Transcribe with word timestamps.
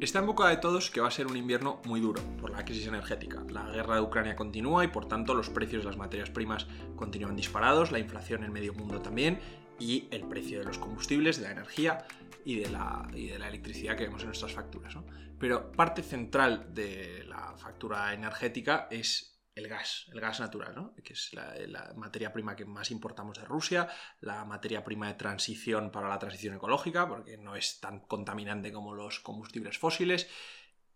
Está 0.00 0.20
en 0.20 0.26
boca 0.26 0.48
de 0.48 0.58
todos 0.58 0.92
que 0.92 1.00
va 1.00 1.08
a 1.08 1.10
ser 1.10 1.26
un 1.26 1.36
invierno 1.36 1.82
muy 1.84 1.98
duro 1.98 2.22
por 2.40 2.50
la 2.50 2.64
crisis 2.64 2.86
energética. 2.86 3.42
La 3.50 3.68
guerra 3.68 3.96
de 3.96 4.00
Ucrania 4.00 4.36
continúa 4.36 4.84
y 4.84 4.88
por 4.88 5.08
tanto 5.08 5.34
los 5.34 5.50
precios 5.50 5.82
de 5.82 5.88
las 5.88 5.96
materias 5.96 6.30
primas 6.30 6.68
continúan 6.94 7.34
disparados, 7.34 7.90
la 7.90 7.98
inflación 7.98 8.44
en 8.44 8.52
medio 8.52 8.72
mundo 8.74 9.02
también 9.02 9.40
y 9.80 10.06
el 10.12 10.22
precio 10.22 10.60
de 10.60 10.66
los 10.66 10.78
combustibles, 10.78 11.38
de 11.38 11.46
la 11.46 11.50
energía 11.50 12.06
y 12.44 12.60
de 12.60 12.70
la, 12.70 13.08
de 13.12 13.40
la 13.40 13.48
electricidad 13.48 13.96
que 13.96 14.04
vemos 14.04 14.22
en 14.22 14.28
nuestras 14.28 14.52
facturas. 14.52 14.94
Pero 15.36 15.72
parte 15.72 16.04
central 16.04 16.72
de 16.72 17.24
la 17.26 17.56
factura 17.56 18.14
energética 18.14 18.86
es 18.92 19.37
el 19.58 19.68
gas, 19.68 20.06
el 20.12 20.20
gas 20.20 20.40
natural, 20.40 20.74
¿no? 20.74 20.94
que 21.02 21.12
es 21.12 21.32
la, 21.32 21.92
materia 21.96 22.32
prima 22.32 22.56
que 22.56 22.64
más 22.64 22.90
importamos 22.90 23.38
de 23.38 23.44
Rusia, 23.44 23.88
la 24.20 24.44
materia 24.44 24.84
prima 24.84 25.08
de 25.08 25.14
transición 25.14 25.90
para 25.90 26.08
la 26.08 26.18
transición 26.18 26.54
ecológica, 26.54 27.08
porque 27.08 27.36
no 27.36 27.56
es 27.56 27.80
tan 27.80 28.00
contaminante 28.00 28.72
como 28.72 28.94
los 28.94 29.20
combustibles 29.20 29.78
fósiles. 29.78 30.28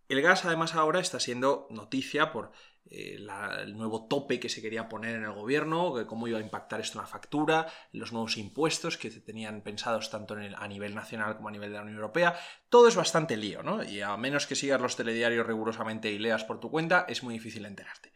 El 0.08 0.22
gas 0.22 0.44
además 0.44 0.74
ahora 0.74 1.00
está 1.00 1.20
siendo 1.20 1.66
noticia 1.70 2.32
por 2.32 2.52
eh, 2.90 3.18
el 3.60 3.76
nuevo 3.76 4.06
tope 4.06 4.38
que 4.38 4.48
se 4.48 4.60
quería 4.60 4.88
poner 4.88 5.16
en 5.16 5.24
el 5.24 5.32
gobierno, 5.32 5.94
cómo 6.06 6.28
iba 6.28 6.38
a 6.38 6.42
impactar 6.42 6.80
esto 6.80 6.98
en 6.98 7.02
la 7.02 7.08
factura, 7.08 7.66
los 7.92 8.12
nuevos 8.12 8.36
impuestos 8.36 8.98
que 8.98 9.10
se 9.10 9.20
tenían 9.20 9.62
pensados 9.62 10.10
tanto 10.10 10.34
a 10.34 10.68
nivel 10.68 10.94
nacional 10.94 11.36
como 11.36 11.48
a 11.48 11.52
nivel 11.52 11.70
de 11.70 11.76
la 11.76 11.82
Unión 11.82 11.96
Europea. 11.96 12.36
Todo 12.68 12.88
es 12.88 12.96
bastante 12.96 13.36
lío, 13.36 13.62
¿no? 13.62 13.82
Y 13.82 14.00
a 14.02 14.16
menos 14.16 14.46
que 14.46 14.54
sigas 14.54 14.80
los 14.80 14.96
telediarios 14.96 15.46
rigurosamente 15.46 16.10
y 16.10 16.18
leas 16.18 16.44
por 16.44 16.60
tu 16.60 16.70
cuenta, 16.70 17.06
es 17.08 17.22
muy 17.22 17.34
difícil 17.34 17.64
enterarte. 17.64 18.12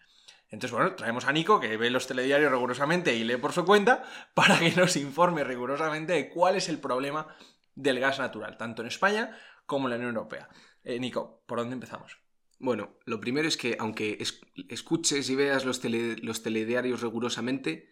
Entonces, 0.48 0.72
bueno, 0.76 0.94
traemos 0.94 1.24
a 1.26 1.32
Nico, 1.32 1.58
que 1.60 1.76
ve 1.76 1.90
los 1.90 2.06
telediarios 2.06 2.52
rigurosamente 2.52 3.14
y 3.14 3.24
lee 3.24 3.36
por 3.36 3.52
su 3.52 3.64
cuenta, 3.64 4.04
para 4.34 4.58
que 4.58 4.70
nos 4.72 4.96
informe 4.96 5.44
rigurosamente 5.44 6.12
de 6.12 6.28
cuál 6.28 6.56
es 6.56 6.68
el 6.68 6.78
problema 6.78 7.26
del 7.74 8.00
gas 8.00 8.18
natural, 8.18 8.56
tanto 8.56 8.82
en 8.82 8.88
España 8.88 9.36
como 9.66 9.86
en 9.86 9.90
la 9.90 9.96
Unión 9.96 10.14
Europea. 10.14 10.48
Eh, 10.84 11.00
Nico, 11.00 11.42
¿por 11.46 11.58
dónde 11.58 11.74
empezamos? 11.74 12.18
Bueno, 12.58 12.96
lo 13.04 13.20
primero 13.20 13.48
es 13.48 13.56
que 13.56 13.76
aunque 13.78 14.18
escuches 14.68 15.28
y 15.28 15.34
veas 15.34 15.64
los, 15.64 15.82
los 15.84 16.42
telediarios 16.42 17.02
rigurosamente, 17.02 17.90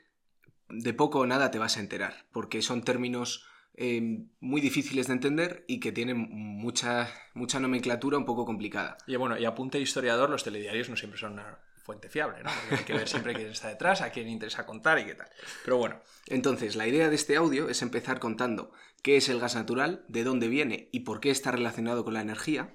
de 0.69 0.95
poco 0.95 1.21
o 1.21 1.27
nada 1.27 1.51
te 1.51 1.59
vas 1.59 1.77
a 1.77 1.81
enterar, 1.81 2.27
porque 2.33 2.63
son 2.63 2.83
términos 2.83 3.47
eh, 3.75 4.27
muy 4.41 4.61
difíciles 4.61 5.09
de 5.09 5.15
entender 5.15 5.65
y 5.67 5.81
que 5.81 5.93
tienen 5.93 6.17
mucha, 6.31 7.09
mucha 7.35 7.61
nomenclatura 7.61 8.17
un 8.17 8.25
poco 8.25 8.47
complicada. 8.47 8.97
Y 9.07 9.17
bueno, 9.17 9.37
y 9.37 9.45
apunte 9.45 9.81
historiador, 9.81 10.31
los 10.31 10.45
telediarios 10.45 10.89
no 10.89 10.97
siempre 10.97 11.19
son 11.19 11.35
una 11.35 11.59
fuente 11.85 12.09
fiable, 12.09 12.43
¿no? 12.43 12.51
hay 12.71 12.85
que 12.85 12.95
ver 12.95 13.07
siempre 13.07 13.35
quién 13.35 13.49
está 13.49 13.69
detrás, 13.69 14.01
a 14.01 14.11
quién 14.11 14.29
interesa 14.29 14.65
contar 14.65 14.99
y 14.99 15.05
qué 15.05 15.15
tal. 15.15 15.29
Pero 15.65 15.77
bueno. 15.77 16.01
Entonces, 16.27 16.77
la 16.77 16.89
idea 16.89 17.11
de 17.11 17.15
este 17.15 17.37
audio 17.37 17.69
es 17.69 17.83
empezar 17.83 18.19
contando 18.21 18.73
qué 19.03 19.19
es 19.19 19.29
el 19.29 19.39
gas 19.39 19.55
natural, 19.55 20.03
de 20.09 20.25
dónde 20.25 20.49
viene 20.49 20.89
y 20.93 21.01
por 21.01 21.21
qué 21.21 21.31
está 21.31 21.51
relacionado 21.51 22.03
con 22.03 22.15
la 22.15 22.23
energía. 22.23 22.75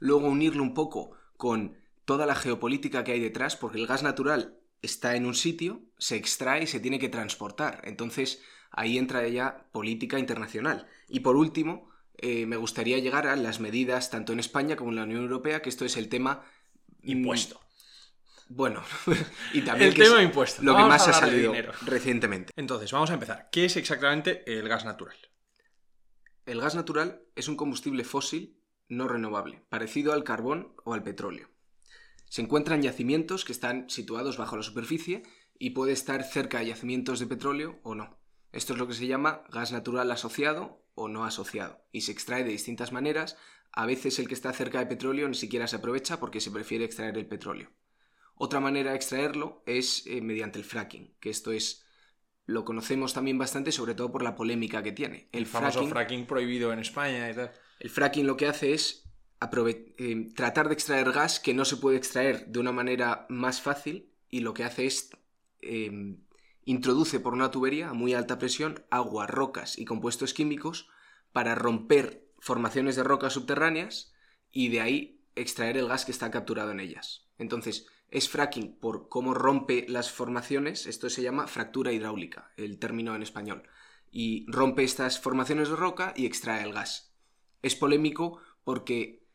Luego 0.00 0.26
unirlo 0.26 0.64
un 0.64 0.74
poco 0.74 1.12
con 1.36 1.78
toda 2.04 2.26
la 2.26 2.34
geopolítica 2.34 3.04
que 3.04 3.12
hay 3.12 3.20
detrás, 3.20 3.54
porque 3.54 3.78
el 3.78 3.86
gas 3.86 4.02
natural 4.02 4.58
está 4.82 5.14
en 5.14 5.24
un 5.24 5.36
sitio, 5.36 5.82
se 5.96 6.16
extrae 6.16 6.64
y 6.64 6.66
se 6.66 6.80
tiene 6.80 6.98
que 6.98 7.08
transportar. 7.08 7.80
Entonces, 7.84 8.42
ahí 8.72 8.98
entra 8.98 9.26
ya 9.28 9.68
política 9.70 10.18
internacional. 10.18 10.88
Y 11.08 11.20
por 11.20 11.36
último, 11.36 11.90
eh, 12.16 12.46
me 12.46 12.56
gustaría 12.56 12.98
llegar 12.98 13.28
a 13.28 13.36
las 13.36 13.60
medidas 13.60 14.10
tanto 14.10 14.32
en 14.32 14.40
España 14.40 14.74
como 14.74 14.90
en 14.90 14.96
la 14.96 15.04
Unión 15.04 15.22
Europea, 15.22 15.62
que 15.62 15.68
esto 15.68 15.84
es 15.84 15.96
el 15.96 16.08
tema... 16.08 16.44
Impuesto. 17.02 17.60
Bueno, 18.48 18.82
y 19.52 19.60
también 19.60 19.90
el 19.90 19.94
tema 19.94 20.22
impuesto. 20.22 20.62
Lo 20.62 20.76
que 20.76 20.82
más 20.82 21.06
ha 21.06 21.12
salido 21.12 21.52
recientemente. 21.82 22.52
Entonces, 22.56 22.90
vamos 22.92 23.10
a 23.10 23.14
empezar. 23.14 23.48
¿Qué 23.52 23.66
es 23.66 23.76
exactamente 23.76 24.42
el 24.46 24.68
gas 24.68 24.84
natural? 24.84 25.16
El 26.46 26.60
gas 26.60 26.74
natural 26.74 27.22
es 27.36 27.48
un 27.48 27.56
combustible 27.56 28.04
fósil 28.04 28.58
no 28.88 29.06
renovable, 29.06 29.62
parecido 29.68 30.14
al 30.14 30.24
carbón 30.24 30.74
o 30.84 30.94
al 30.94 31.02
petróleo. 31.02 31.50
Se 32.30 32.42
encuentra 32.42 32.74
en 32.74 32.82
yacimientos 32.82 33.44
que 33.44 33.52
están 33.52 33.88
situados 33.90 34.38
bajo 34.38 34.56
la 34.56 34.62
superficie 34.62 35.22
y 35.58 35.70
puede 35.70 35.92
estar 35.92 36.22
cerca 36.24 36.58
de 36.58 36.66
yacimientos 36.66 37.20
de 37.20 37.26
petróleo 37.26 37.80
o 37.82 37.94
no. 37.94 38.18
Esto 38.52 38.72
es 38.72 38.78
lo 38.78 38.86
que 38.86 38.94
se 38.94 39.06
llama 39.06 39.44
gas 39.50 39.72
natural 39.72 40.10
asociado 40.10 40.86
o 40.94 41.08
no 41.08 41.24
asociado 41.24 41.84
y 41.92 42.02
se 42.02 42.12
extrae 42.12 42.44
de 42.44 42.50
distintas 42.50 42.92
maneras. 42.92 43.36
A 43.72 43.86
veces 43.86 44.18
el 44.18 44.26
que 44.26 44.34
está 44.34 44.52
cerca 44.52 44.78
de 44.78 44.86
petróleo 44.86 45.28
ni 45.28 45.34
siquiera 45.34 45.66
se 45.66 45.76
aprovecha 45.76 46.18
porque 46.18 46.40
se 46.40 46.50
prefiere 46.50 46.84
extraer 46.84 47.18
el 47.18 47.26
petróleo. 47.26 47.70
Otra 48.38 48.60
manera 48.60 48.90
de 48.90 48.96
extraerlo 48.96 49.62
es 49.66 50.06
eh, 50.06 50.20
mediante 50.20 50.58
el 50.58 50.64
fracking, 50.64 51.14
que 51.20 51.30
esto 51.30 51.52
es 51.52 51.84
lo 52.46 52.64
conocemos 52.64 53.12
también 53.12 53.36
bastante, 53.36 53.72
sobre 53.72 53.94
todo 53.94 54.10
por 54.10 54.22
la 54.22 54.34
polémica 54.34 54.82
que 54.82 54.92
tiene. 54.92 55.28
El, 55.32 55.44
famoso 55.44 55.86
fracking, 55.86 56.26
prohibido 56.26 56.72
en 56.72 56.78
España 56.78 57.30
y 57.30 57.34
tal. 57.34 57.52
El 57.78 57.90
fracking 57.90 58.26
lo 58.26 58.38
que 58.38 58.46
hace 58.46 58.72
es 58.72 59.04
eh, 59.98 60.28
tratar 60.34 60.68
de 60.68 60.74
extraer 60.74 61.12
gas 61.12 61.40
que 61.40 61.52
no 61.52 61.66
se 61.66 61.76
puede 61.76 61.98
extraer 61.98 62.46
de 62.46 62.58
una 62.58 62.72
manera 62.72 63.26
más 63.28 63.60
fácil 63.60 64.14
y 64.30 64.40
lo 64.40 64.54
que 64.54 64.64
hace 64.64 64.86
es 64.86 65.10
em, 65.60 66.24
introduce 66.64 67.20
por 67.20 67.34
una 67.34 67.50
tubería 67.50 67.90
a 67.90 67.92
muy 67.92 68.14
alta 68.14 68.38
presión 68.38 68.82
agua, 68.90 69.26
rocas 69.26 69.78
y 69.78 69.84
compuestos 69.84 70.32
químicos 70.32 70.88
para 71.32 71.54
romper 71.54 72.30
formaciones 72.38 72.96
de 72.96 73.04
rocas 73.04 73.34
subterráneas 73.34 74.14
y 74.50 74.68
de 74.68 74.80
ahí 74.80 75.24
extraer 75.34 75.76
el 75.76 75.88
gas 75.88 76.06
que 76.06 76.12
está 76.12 76.30
capturado 76.30 76.70
en 76.70 76.80
ellas. 76.80 77.28
Entonces, 77.36 77.86
es 78.10 78.28
fracking 78.28 78.78
por 78.78 79.08
cómo 79.08 79.34
rompe 79.34 79.84
las 79.88 80.10
formaciones, 80.10 80.86
esto 80.86 81.10
se 81.10 81.22
llama 81.22 81.46
fractura 81.46 81.92
hidráulica, 81.92 82.52
el 82.56 82.78
término 82.78 83.14
en 83.14 83.22
español, 83.22 83.62
y 84.10 84.46
rompe 84.48 84.84
estas 84.84 85.20
formaciones 85.20 85.68
de 85.68 85.76
roca 85.76 86.14
y 86.16 86.26
extrae 86.26 86.62
el 86.62 86.72
gas. 86.72 87.14
Es 87.62 87.74
polémico 87.74 88.40
porque 88.64 89.26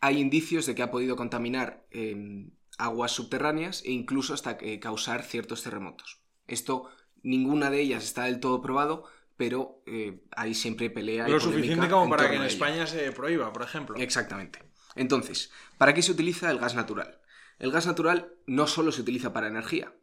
hay 0.00 0.20
indicios 0.20 0.66
de 0.66 0.74
que 0.74 0.82
ha 0.82 0.90
podido 0.90 1.16
contaminar 1.16 1.86
em, 1.90 2.50
aguas 2.78 3.12
subterráneas 3.12 3.82
e 3.84 3.92
incluso 3.92 4.34
hasta 4.34 4.56
causar 4.80 5.22
ciertos 5.22 5.62
terremotos. 5.62 6.20
Esto, 6.46 6.88
ninguna 7.22 7.70
de 7.70 7.80
ellas 7.80 8.04
está 8.04 8.24
del 8.24 8.40
todo 8.40 8.60
probado, 8.60 9.04
pero 9.36 9.82
eh, 9.86 10.22
hay 10.36 10.54
siempre 10.54 10.90
pelea. 10.90 11.28
Lo 11.28 11.40
suficiente 11.40 11.88
como 11.88 12.08
para 12.08 12.30
que 12.30 12.36
en 12.36 12.44
España 12.44 12.86
se 12.86 13.12
prohíba, 13.12 13.52
por 13.52 13.62
ejemplo. 13.62 13.96
Exactamente. 13.96 14.60
Entonces, 14.94 15.50
¿para 15.76 15.92
qué 15.92 16.02
se 16.02 16.12
utiliza 16.12 16.50
el 16.50 16.58
gas 16.58 16.74
natural? 16.74 17.20
El 17.58 17.70
gas 17.70 17.86
natural 17.86 18.32
no 18.46 18.66
solo 18.66 18.92
se 18.92 19.02
utiliza 19.02 19.32
para 19.32 19.48
energía, 19.48 19.94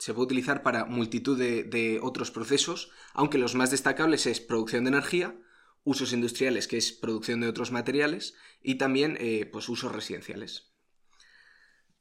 se 0.00 0.14
puede 0.14 0.26
utilizar 0.26 0.62
para 0.62 0.86
multitud 0.86 1.38
de, 1.38 2.00
otros 2.02 2.30
procesos, 2.30 2.90
aunque 3.12 3.36
los 3.36 3.54
más 3.54 3.70
destacables 3.70 4.26
es 4.26 4.40
producción 4.40 4.84
de 4.84 4.88
energía, 4.88 5.36
usos 5.84 6.14
industriales, 6.14 6.66
que 6.68 6.78
es 6.78 6.92
producción 6.92 7.40
de 7.40 7.48
otros 7.48 7.70
materiales, 7.70 8.34
y 8.62 8.76
también 8.76 9.18
eh, 9.20 9.46
pues, 9.52 9.68
usos 9.68 9.92
residenciales. 9.92 10.72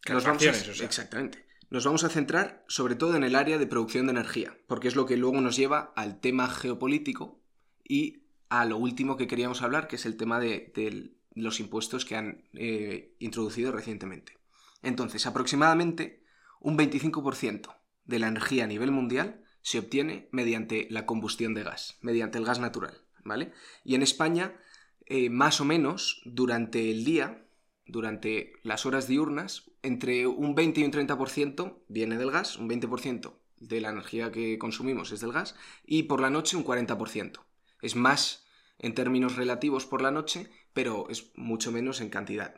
Nos 0.07 0.23
vamos 0.23 0.43
Exactamente. 0.43 1.45
Nos 1.69 1.83
vamos 1.83 2.03
a 2.05 2.09
centrar 2.09 2.63
sobre 2.67 2.95
todo 2.95 3.15
en 3.15 3.23
el 3.23 3.35
área 3.35 3.57
de 3.57 3.67
producción 3.67 4.07
de 4.07 4.11
energía, 4.11 4.57
porque 4.65 4.87
es 4.87 4.95
lo 4.95 5.05
que 5.05 5.17
luego 5.17 5.39
nos 5.41 5.57
lleva 5.57 5.91
al 5.95 6.21
tema 6.21 6.49
geopolítico 6.49 7.41
y 7.83 8.23
a 8.47 8.65
lo 8.65 8.77
último 8.77 9.17
que 9.17 9.27
queríamos 9.27 9.61
hablar, 9.61 9.87
que 9.87 9.97
es 9.97 10.05
el 10.05 10.15
tema 10.15 10.39
de, 10.39 11.11
los 11.35 11.59
impuestos 11.59 12.05
que 12.05 12.15
han 12.15 12.43
eh, 12.53 13.13
introducido 13.19 13.71
recientemente. 13.71 14.38
Entonces, 14.81 15.25
aproximadamente 15.25 16.23
un 16.59 16.77
25% 16.77 17.75
de 18.05 18.19
la 18.19 18.27
energía 18.27 18.63
a 18.63 18.67
nivel 18.67 18.91
mundial 18.91 19.43
se 19.61 19.79
obtiene 19.79 20.29
mediante 20.31 20.87
la 20.89 21.05
combustión 21.05 21.53
de 21.53 21.63
gas, 21.63 21.97
mediante 22.01 22.37
el 22.37 22.45
gas 22.45 22.59
natural, 22.59 23.05
¿vale? 23.23 23.51
Y 23.83 23.95
en 23.95 24.01
España, 24.01 24.59
eh, 25.05 25.29
más 25.29 25.61
o 25.61 25.65
menos, 25.65 26.21
durante 26.25 26.91
el 26.91 27.03
día, 27.03 27.45
durante 27.85 28.53
las 28.63 28.85
horas 28.85 29.07
diurnas, 29.07 29.71
entre 29.81 30.27
un 30.27 30.55
20 30.55 30.81
y 30.81 30.83
un 30.83 30.91
30% 30.91 31.83
viene 31.87 32.17
del 32.17 32.31
gas, 32.31 32.57
un 32.57 32.69
20% 32.69 33.39
de 33.57 33.81
la 33.81 33.89
energía 33.89 34.31
que 34.31 34.57
consumimos 34.57 35.11
es 35.11 35.21
del 35.21 35.33
gas, 35.33 35.55
y 35.85 36.03
por 36.03 36.21
la 36.21 36.29
noche 36.29 36.57
un 36.57 36.63
40%. 36.63 37.45
Es 37.81 37.95
más 37.95 38.45
en 38.77 38.93
términos 38.93 39.35
relativos 39.35 39.85
por 39.85 40.01
la 40.01 40.11
noche, 40.11 40.49
pero 40.73 41.09
es 41.09 41.31
mucho 41.35 41.71
menos 41.71 42.01
en 42.01 42.09
cantidad. 42.09 42.55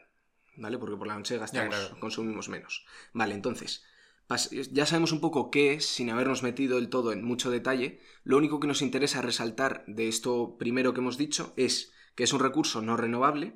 ¿Vale? 0.56 0.78
Porque 0.78 0.98
por 0.98 1.08
la 1.08 1.18
noche 1.18 1.38
gastamos, 1.38 1.96
consumimos 2.00 2.50
menos. 2.50 2.86
Vale, 3.14 3.34
entonces, 3.34 3.84
ya 4.72 4.86
sabemos 4.86 5.12
un 5.12 5.22
poco 5.22 5.52
qué 5.52 5.74
es, 5.74 5.86
sin 5.86 6.10
habernos 6.10 6.44
metido 6.44 6.76
del 6.76 6.90
todo 6.90 7.12
en 7.12 7.24
mucho 7.24 7.52
detalle. 7.52 8.00
Lo 8.24 8.38
único 8.38 8.60
que 8.60 8.68
nos 8.68 8.82
interesa 8.82 9.22
resaltar 9.22 9.84
de 9.88 10.08
esto 10.08 10.58
primero 10.58 10.94
que 10.94 11.02
hemos 11.02 11.18
dicho 11.18 11.54
es 11.58 11.94
que 12.16 12.24
es 12.24 12.34
un 12.34 12.40
recurso 12.40 12.82
no 12.82 12.98
renovable, 12.98 13.56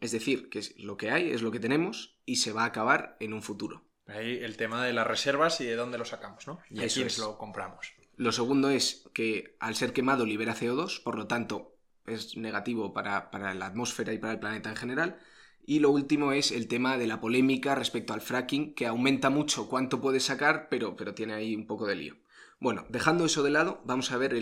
es 0.00 0.12
decir, 0.12 0.48
que 0.48 0.60
es 0.60 0.78
lo 0.78 0.96
que 0.96 1.10
hay, 1.10 1.30
es 1.30 1.42
lo 1.42 1.50
que 1.50 1.60
tenemos 1.60 2.18
y 2.24 2.36
se 2.36 2.52
va 2.52 2.62
a 2.62 2.66
acabar 2.66 3.16
en 3.20 3.32
un 3.32 3.42
futuro. 3.42 3.84
Ahí 4.06 4.38
el 4.42 4.56
tema 4.56 4.84
de 4.84 4.92
las 4.92 5.06
reservas 5.06 5.60
y 5.60 5.66
de 5.66 5.76
dónde 5.76 5.98
lo 5.98 6.04
sacamos, 6.04 6.46
¿no? 6.46 6.60
Y 6.70 6.82
a 6.82 6.88
quiénes 6.88 7.18
lo 7.18 7.36
compramos. 7.36 7.92
Lo 8.16 8.32
segundo 8.32 8.70
es 8.70 9.08
que 9.12 9.56
al 9.60 9.76
ser 9.76 9.92
quemado 9.92 10.24
libera 10.24 10.54
CO2, 10.54 11.02
por 11.02 11.16
lo 11.16 11.26
tanto 11.26 11.76
es 12.06 12.36
negativo 12.36 12.92
para, 12.92 13.30
para 13.30 13.54
la 13.54 13.66
atmósfera 13.66 14.12
y 14.12 14.18
para 14.18 14.32
el 14.32 14.40
planeta 14.40 14.70
en 14.70 14.76
general. 14.76 15.20
Y 15.68 15.80
lo 15.80 15.90
último 15.90 16.32
es 16.32 16.50
el 16.50 16.66
tema 16.66 16.96
de 16.96 17.06
la 17.06 17.20
polémica 17.20 17.74
respecto 17.74 18.14
al 18.14 18.22
fracking, 18.22 18.72
que 18.72 18.86
aumenta 18.86 19.28
mucho 19.28 19.68
cuánto 19.68 20.00
puede 20.00 20.18
sacar, 20.18 20.70
pero, 20.70 20.96
pero 20.96 21.12
tiene 21.12 21.34
ahí 21.34 21.54
un 21.54 21.66
poco 21.66 21.86
de 21.86 21.94
lío. 21.94 22.16
Bueno, 22.58 22.86
dejando 22.88 23.26
eso 23.26 23.42
de 23.42 23.50
lado, 23.50 23.82
vamos 23.84 24.10
a 24.10 24.16
ver 24.16 24.32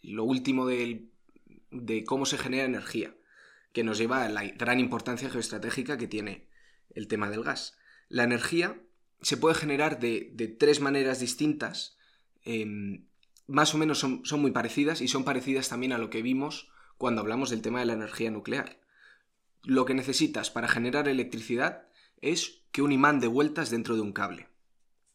lo 0.00 0.22
último 0.22 0.68
de 0.68 2.04
cómo 2.06 2.24
se 2.24 2.38
genera 2.38 2.66
energía, 2.66 3.16
que 3.72 3.82
nos 3.82 3.98
lleva 3.98 4.22
a 4.22 4.28
la 4.28 4.44
gran 4.44 4.78
importancia 4.78 5.28
geoestratégica 5.28 5.98
que 5.98 6.06
tiene 6.06 6.46
el 6.94 7.08
tema 7.08 7.28
del 7.30 7.42
gas. 7.42 7.76
La 8.08 8.22
energía 8.22 8.80
se 9.20 9.38
puede 9.38 9.56
generar 9.56 9.98
de, 9.98 10.56
tres 10.56 10.80
maneras 10.80 11.18
distintas, 11.18 11.98
em, 12.44 13.08
más 13.48 13.74
o 13.74 13.78
menos 13.78 13.98
son, 13.98 14.24
son 14.24 14.40
muy 14.40 14.52
parecidas 14.52 15.00
y 15.00 15.08
son 15.08 15.24
parecidas 15.24 15.68
también 15.68 15.92
a 15.92 15.98
lo 15.98 16.10
que 16.10 16.22
vimos 16.22 16.70
cuando 16.96 17.22
hablamos 17.22 17.50
del 17.50 17.60
tema 17.60 17.80
de 17.80 17.86
la 17.86 17.94
energía 17.94 18.30
nuclear. 18.30 18.78
Lo 19.68 19.84
que 19.84 19.92
necesitas 19.92 20.50
para 20.50 20.66
generar 20.66 21.08
electricidad 21.08 21.88
es 22.22 22.62
que 22.72 22.80
un 22.80 22.90
imán 22.90 23.20
de 23.20 23.26
vueltas 23.26 23.68
dentro 23.68 23.96
de 23.96 24.00
un 24.00 24.14
cable. 24.14 24.48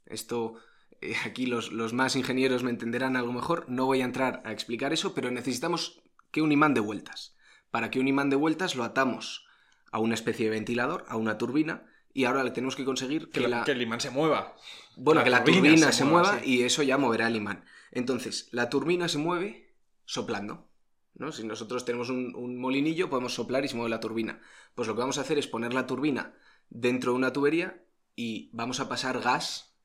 Esto 0.06 0.60
eh, 1.02 1.16
aquí 1.26 1.48
los, 1.48 1.72
más 1.92 2.16
ingenieros 2.16 2.62
me 2.62 2.70
entenderán 2.70 3.16
algo 3.16 3.34
mejor, 3.34 3.66
no 3.68 3.88
voy 3.88 4.02
a 4.02 4.06
entrar 4.06 4.44
a 4.46 4.52
explicar 4.52 4.94
eso, 4.94 5.16
pero 5.16 5.32
necesitamos 5.32 6.04
que 6.30 6.44
un 6.44 6.52
imán 6.52 6.76
de 6.76 6.82
vueltas. 6.82 7.36
Para 7.72 7.90
que 7.90 8.00
un 8.00 8.08
imán 8.08 8.30
de 8.30 8.36
vueltas 8.36 8.76
lo 8.76 8.84
atamos 8.84 9.48
a 9.92 9.98
una 9.98 10.14
especie 10.14 10.46
de 10.46 10.52
ventilador, 10.52 11.04
a 11.08 11.18
una 11.18 11.40
turbina, 11.40 11.88
y 12.14 12.26
ahora 12.26 12.44
le 12.44 12.52
tenemos 12.52 12.76
que 12.76 12.86
conseguir 12.86 13.32
que, 13.32 13.44
el 13.44 13.82
imán 13.82 14.02
se 14.02 14.12
mueva. 14.12 14.56
Bueno, 14.96 15.24
que 15.24 15.32
la 15.32 15.44
turbina, 15.44 15.92
se, 15.92 16.06
mueva, 16.06 16.46
y 16.46 16.62
eso 16.62 16.84
ya 16.84 17.00
moverá 17.00 17.26
el 17.26 17.38
imán. 17.38 17.66
Entonces, 17.90 18.50
la 18.52 18.70
turbina 18.70 19.08
se 19.08 19.18
mueve 19.18 19.74
soplando. 20.06 20.70
¿No? 21.16 21.32
Si 21.32 21.46
nosotros 21.46 21.86
tenemos 21.86 22.10
un, 22.10 22.36
un, 22.36 22.58
molinillo, 22.60 23.10
podemos 23.10 23.34
soplar 23.34 23.66
y 23.66 23.68
se 23.68 23.76
mueve 23.76 23.90
la 23.90 24.00
turbina. 24.00 24.42
Pues 24.76 24.88
lo 24.88 24.96
que 24.96 25.02
vamos 25.02 25.18
a 25.18 25.22
hacer 25.22 25.38
es 25.38 25.48
poner 25.48 25.74
la 25.74 25.88
turbina 25.88 26.34
dentro 26.70 27.12
de 27.12 27.18
una 27.18 27.34
tubería 27.34 27.84
y 28.16 28.50
vamos 28.54 28.80
a 28.80 28.90
pasar 28.90 29.20
gas 29.20 29.76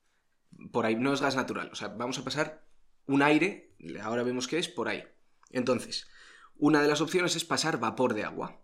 por 0.71 0.85
ahí. 0.85 0.95
No 0.95 1.13
es 1.13 1.21
gas 1.21 1.35
natural, 1.35 1.69
o 1.71 1.75
sea, 1.75 1.89
vamos 1.89 2.17
a 2.19 2.23
pasar 2.23 2.65
un 3.05 3.21
aire, 3.23 3.75
ahora 4.03 4.23
vemos 4.23 4.47
que 4.47 4.57
es 4.57 4.67
por 4.67 4.87
ahí. 4.87 5.03
Entonces, 5.51 6.07
una 6.55 6.81
de 6.81 6.87
las 6.87 7.01
opciones 7.01 7.35
es 7.35 7.45
pasar 7.45 7.79
vapor 7.79 8.13
de 8.13 8.23
agua. 8.23 8.61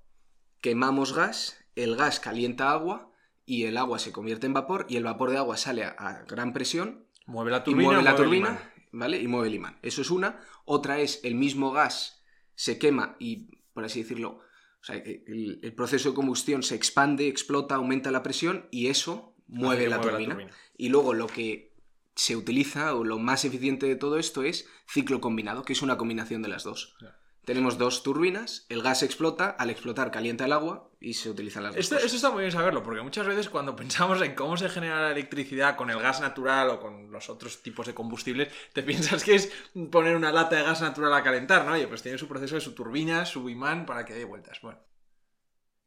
Quemamos 0.62 1.14
gas, 1.14 1.58
el 1.76 1.96
gas 1.96 2.20
calienta 2.20 2.72
agua 2.72 3.12
y 3.46 3.64
el 3.64 3.78
agua 3.78 4.00
se 4.00 4.12
convierte 4.12 4.46
en 4.46 4.54
vapor 4.54 4.86
y 4.90 4.98
el 4.98 5.04
vapor 5.04 5.32
de 5.32 5.38
agua 5.38 5.58
sale 5.58 5.84
a, 5.84 6.24
gran 6.28 6.54
presión. 6.54 7.08
Mueve 7.26 7.52
la 7.52 7.64
turbina. 7.64 7.82
Y 7.82 7.86
mueve 7.86 8.04
la 8.04 8.16
turbina, 8.16 8.74
¿vale? 8.92 9.22
Y 9.22 9.28
mueve 9.28 9.48
el 9.48 9.56
imán. 9.56 9.80
Eso 9.82 10.02
es 10.02 10.12
una. 10.12 10.40
Otra 10.66 11.00
es 11.00 11.22
el 11.24 11.36
mismo 11.36 11.72
gas 11.72 12.15
se 12.56 12.80
quema 12.80 13.16
y, 13.20 13.48
por 13.74 13.86
así 13.86 14.02
decirlo, 14.02 14.40
el, 14.88 15.74
proceso 15.76 16.10
de 16.10 16.16
combustión 16.16 16.64
se 16.64 16.76
expande, 16.76 17.28
explota, 17.28 17.76
aumenta 17.76 18.12
la 18.12 18.24
presión 18.24 18.68
y 18.72 18.88
eso 18.88 19.36
mueve, 19.48 19.88
la, 19.88 20.02
turbina. 20.02 20.38
Y 20.78 20.90
luego 20.90 21.14
lo 21.14 21.28
que 21.28 21.74
se 22.16 22.36
utiliza, 22.36 22.96
o 22.96 23.04
lo 23.04 23.20
más 23.20 23.46
eficiente 23.46 23.86
de 23.88 23.96
todo 23.96 24.18
esto, 24.18 24.44
es 24.44 24.68
ciclo 24.88 25.20
combinado, 25.22 25.64
que 25.64 25.74
es 25.74 25.82
una 25.82 25.98
combinación 25.98 26.42
de 26.42 26.50
las 26.50 26.64
dos. 26.64 26.96
Tenemos 27.44 27.78
dos 27.78 28.02
turbinas, 28.04 28.66
el 28.70 28.82
gas 28.82 29.04
explota, 29.04 29.50
al 29.50 29.70
explotar 29.70 30.12
calienta 30.12 30.46
el 30.46 30.54
agua 30.54 30.90
y 31.06 31.14
se 31.14 31.30
utilizan 31.30 31.62
las 31.62 31.76
dos. 31.76 31.92
Esto, 31.92 31.98
está 31.98 32.32
muy 32.32 32.42
bien 32.42 32.52
saberlo, 32.52 32.82
porque 32.82 33.02
muchas 33.04 33.28
veces 33.28 33.48
cuando 33.48 33.76
pensamos 33.76 34.20
en 34.24 34.34
cómo 34.34 34.58
se 34.58 34.70
genera 34.70 35.02
la 35.02 35.12
electricidad 35.12 35.76
con 35.76 35.92
el 35.92 36.00
gas 36.00 36.20
natural 36.20 36.70
o 36.72 36.80
con 36.80 37.12
los 37.12 37.30
otros 37.30 37.62
tipos 37.62 37.86
de 37.86 37.94
combustibles, 37.94 38.52
te 38.74 38.82
piensas 38.90 39.24
que 39.24 39.36
es 39.36 39.52
poner 39.92 40.16
una 40.16 40.32
lata 40.32 40.56
de 40.56 40.64
gas 40.64 40.82
natural 40.82 41.14
a 41.14 41.22
calentar, 41.22 41.64
¿no? 41.64 41.74
Oye, 41.74 41.88
pues 41.88 42.02
tiene 42.02 42.18
su 42.18 42.28
proceso 42.28 42.56
de 42.56 42.62
su 42.62 42.74
turbina, 42.74 43.24
su 43.24 43.48
imán 43.50 43.86
para 43.86 44.04
que 44.04 44.16
dé 44.16 44.26
vueltas. 44.26 44.60
Bueno. 44.62 44.80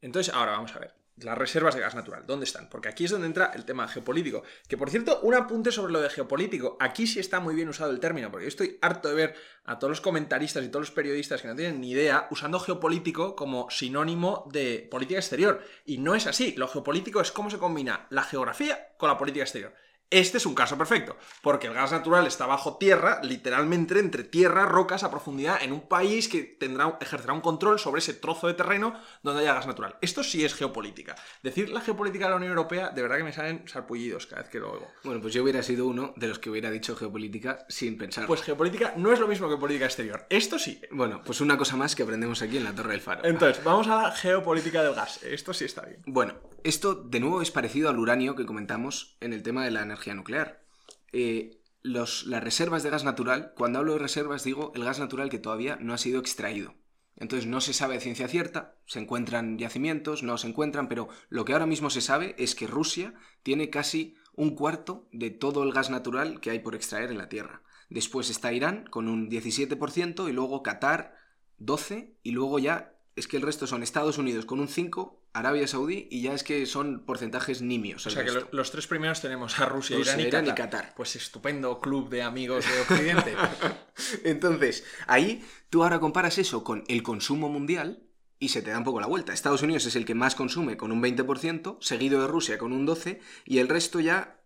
Entonces, 0.01 0.33
ahora 0.33 0.53
vamos 0.53 0.73
a 0.73 0.79
ver 0.79 0.98
las 1.21 1.37
reservas 1.37 1.75
de 1.75 1.81
gas 1.81 1.95
natural. 1.95 2.25
¿Dónde 2.25 2.45
están? 2.45 2.69
Porque 2.69 2.89
aquí 2.89 3.05
es 3.05 3.11
donde 3.11 3.27
entra 3.27 3.51
el 3.55 3.65
tema 3.65 3.87
geopolítico. 3.87 4.43
Que 4.67 4.77
por 4.77 4.89
cierto, 4.89 5.19
un 5.21 5.35
apunte 5.35 5.71
sobre 5.71 5.93
lo 5.93 6.01
de 6.01 6.09
geopolítico. 6.09 6.77
Aquí 6.79 7.07
sí 7.07 7.19
está 7.19 7.39
muy 7.39 7.55
bien 7.55 7.69
usado 7.69 7.91
el 7.91 7.99
término, 7.99 8.31
porque 8.31 8.45
yo 8.45 8.49
estoy 8.49 8.77
harto 8.81 9.09
de 9.09 9.15
ver 9.15 9.35
a 9.65 9.79
todos 9.79 9.89
los 9.89 10.01
comentaristas 10.01 10.63
y 10.63 10.69
todos 10.69 10.87
los 10.87 10.91
periodistas 10.91 11.41
que 11.41 11.47
no 11.47 11.55
tienen 11.55 11.81
ni 11.81 11.91
idea 11.91 12.27
usando 12.31 12.59
geopolítico 12.59 13.35
como 13.35 13.69
sinónimo 13.69 14.49
de 14.51 14.87
política 14.89 15.19
exterior. 15.19 15.63
Y 15.85 15.97
no 15.97 16.15
es 16.15 16.27
así. 16.27 16.53
Lo 16.57 16.67
geopolítico 16.67 17.21
es 17.21 17.31
cómo 17.31 17.49
se 17.49 17.57
combina 17.57 18.07
la 18.09 18.23
geografía 18.23 18.89
con 18.97 19.09
la 19.09 19.17
política 19.17 19.43
exterior. 19.43 19.73
Este 20.11 20.37
es 20.39 20.45
un 20.47 20.55
caso 20.55 20.77
perfecto, 20.77 21.17
porque 21.43 21.67
el 21.67 21.73
gas 21.73 21.91
natural 21.91 22.25
está 22.25 22.47
bajo 22.47 22.77
tierra, 22.77 23.19
literalmente 23.21 23.99
entre 23.99 24.23
tierra, 24.23 24.65
rocas 24.65 25.03
a 25.03 25.11
profundidad, 25.11 25.61
en 25.61 25.71
un 25.71 25.81
país 25.81 26.27
que 26.27 26.41
tendrá, 26.41 26.97
ejercerá 26.99 27.33
un 27.33 27.41
control 27.41 27.77
sobre 27.79 27.99
ese 27.99 28.15
trozo 28.15 28.47
de 28.47 28.55
terreno 28.55 28.99
donde 29.21 29.41
haya 29.41 29.53
gas 29.53 29.67
natural. 29.67 29.97
Esto 30.01 30.23
sí 30.23 30.43
es 30.43 30.55
geopolítica. 30.55 31.15
Decir 31.43 31.69
la 31.69 31.81
geopolítica 31.81 32.25
de 32.25 32.31
la 32.31 32.37
Unión 32.37 32.51
Europea, 32.51 32.89
de 32.89 33.01
verdad 33.03 33.17
que 33.17 33.23
me 33.23 33.33
salen 33.33 33.67
sarpullidos 33.67 34.25
cada 34.25 34.41
vez 34.41 34.51
que 34.51 34.59
lo 34.59 34.71
oigo. 34.71 34.87
Bueno, 35.03 35.21
pues 35.21 35.33
yo 35.33 35.43
hubiera 35.43 35.61
sido 35.61 35.85
uno 35.85 36.13
de 36.15 36.27
los 36.27 36.39
que 36.39 36.49
hubiera 36.49 36.71
dicho 36.71 36.95
geopolítica 36.95 37.65
sin 37.69 37.97
pensar. 37.97 38.25
Pues 38.25 38.41
geopolítica 38.41 38.93
no 38.97 39.13
es 39.13 39.19
lo 39.19 39.27
mismo 39.27 39.47
que 39.47 39.57
política 39.57 39.85
exterior. 39.85 40.25
Esto 40.29 40.57
sí. 40.57 40.81
Bueno, 40.91 41.21
pues 41.23 41.39
una 41.39 41.57
cosa 41.57 41.75
más 41.75 41.95
que 41.95 42.01
aprendemos 42.01 42.41
aquí 42.41 42.57
en 42.57 42.63
la 42.63 42.73
Torre 42.73 42.93
del 42.93 43.01
Faro. 43.01 43.21
Entonces, 43.25 43.63
vamos 43.63 43.87
a 43.87 44.01
la 44.01 44.11
geopolítica 44.11 44.81
del 44.81 44.95
gas. 44.95 45.21
Esto 45.23 45.53
sí 45.53 45.65
está 45.65 45.83
bien. 45.83 46.01
Bueno, 46.07 46.33
esto 46.63 46.95
de 46.95 47.19
nuevo 47.19 47.41
es 47.41 47.51
parecido 47.51 47.89
al 47.89 47.99
uranio 47.99 48.35
que 48.35 48.45
comentamos 48.45 49.17
en 49.19 49.33
el 49.33 49.43
tema 49.43 49.63
de 49.63 49.71
la 49.71 49.81
energía 49.81 50.13
nuclear. 50.13 50.63
Eh, 51.11 51.61
las 51.81 52.25
reservas 52.25 52.83
de 52.83 52.89
gas 52.89 53.03
natural, 53.03 53.53
cuando 53.55 53.79
hablo 53.79 53.93
de 53.93 53.99
reservas 53.99 54.43
digo 54.43 54.71
el 54.75 54.83
gas 54.83 54.99
natural 54.99 55.29
que 55.29 55.39
todavía 55.39 55.77
no 55.77 55.93
ha 55.93 55.97
sido 55.97 56.19
extraído. 56.19 56.75
Entonces 57.15 57.47
no 57.47 57.59
se 57.59 57.73
sabe 57.73 57.95
de 57.95 58.01
ciencia 58.01 58.27
cierta, 58.27 58.77
se 58.85 58.99
encuentran 58.99 59.57
yacimientos, 59.57 60.23
no 60.23 60.37
se 60.37 60.47
encuentran, 60.47 60.87
pero 60.87 61.09
lo 61.29 61.43
que 61.43 61.53
ahora 61.53 61.65
mismo 61.65 61.89
se 61.89 62.01
sabe 62.01 62.35
es 62.37 62.55
que 62.55 62.67
Rusia 62.67 63.13
tiene 63.43 63.69
casi 63.69 64.15
un 64.33 64.55
cuarto 64.55 65.09
de 65.11 65.29
todo 65.29 65.63
el 65.63 65.73
gas 65.73 65.89
natural 65.89 66.39
que 66.39 66.49
hay 66.49 66.59
por 66.59 66.75
extraer 66.75 67.11
en 67.11 67.17
la 67.17 67.27
Tierra. 67.27 67.61
Después 67.89 68.29
está 68.29 68.53
Irán 68.53 68.85
con 68.89 69.09
un 69.09 69.29
17% 69.29 70.29
y 70.29 70.31
luego 70.31 70.63
Qatar 70.63 71.15
12% 71.59 72.15
y 72.23 72.31
luego 72.31 72.59
ya 72.59 72.98
es 73.19 73.27
que 73.27 73.37
el 73.37 73.43
resto 73.43 73.67
son 73.67 73.83
Estados 73.83 74.17
Unidos 74.17 74.45
con 74.45 74.59
un 74.59 74.67
5%, 74.67 75.17
Arabia 75.33 75.67
Saudí 75.67 76.07
y 76.09 76.21
ya 76.21 76.33
es 76.33 76.43
que 76.43 76.65
son 76.65 77.05
porcentajes 77.05 77.61
nimios. 77.61 78.05
O 78.07 78.09
sea 78.09 78.25
que 78.25 78.31
los 78.51 78.71
tres 78.71 78.87
primeros 78.87 79.21
tenemos 79.21 79.59
a 79.59 79.65
Rusia, 79.65 79.97
Irán, 79.97 80.47
y, 80.47 80.53
Qatar. 80.53 80.93
Pues 80.95 81.15
estupendo 81.15 81.79
club 81.79 82.09
de 82.09 82.23
amigos 82.23 82.65
de 82.65 82.81
Occidente. 82.81 83.35
Entonces, 84.23 84.83
ahí 85.07 85.45
tú 85.69 85.83
ahora 85.83 85.99
comparas 85.99 86.37
eso 86.37 86.63
con 86.63 86.83
el 86.87 87.03
consumo 87.03 87.49
mundial 87.49 88.03
y 88.39 88.49
se 88.49 88.61
te 88.61 88.71
da 88.71 88.77
un 88.77 88.85
poco 88.85 89.01
la 89.01 89.07
vuelta. 89.07 89.33
Estados 89.33 89.61
Unidos 89.61 89.85
es 89.85 89.95
el 89.95 90.05
que 90.05 90.15
más 90.15 90.33
consume 90.33 90.77
con 90.77 90.91
un 90.91 91.03
20%, 91.03 91.77
seguido 91.81 92.21
de 92.21 92.27
Rusia 92.27 92.57
con 92.57 92.71
un 92.71 92.87
12% 92.87 93.19
y 93.45 93.59
el 93.59 93.67
resto 93.67 93.99
ya 93.99 94.41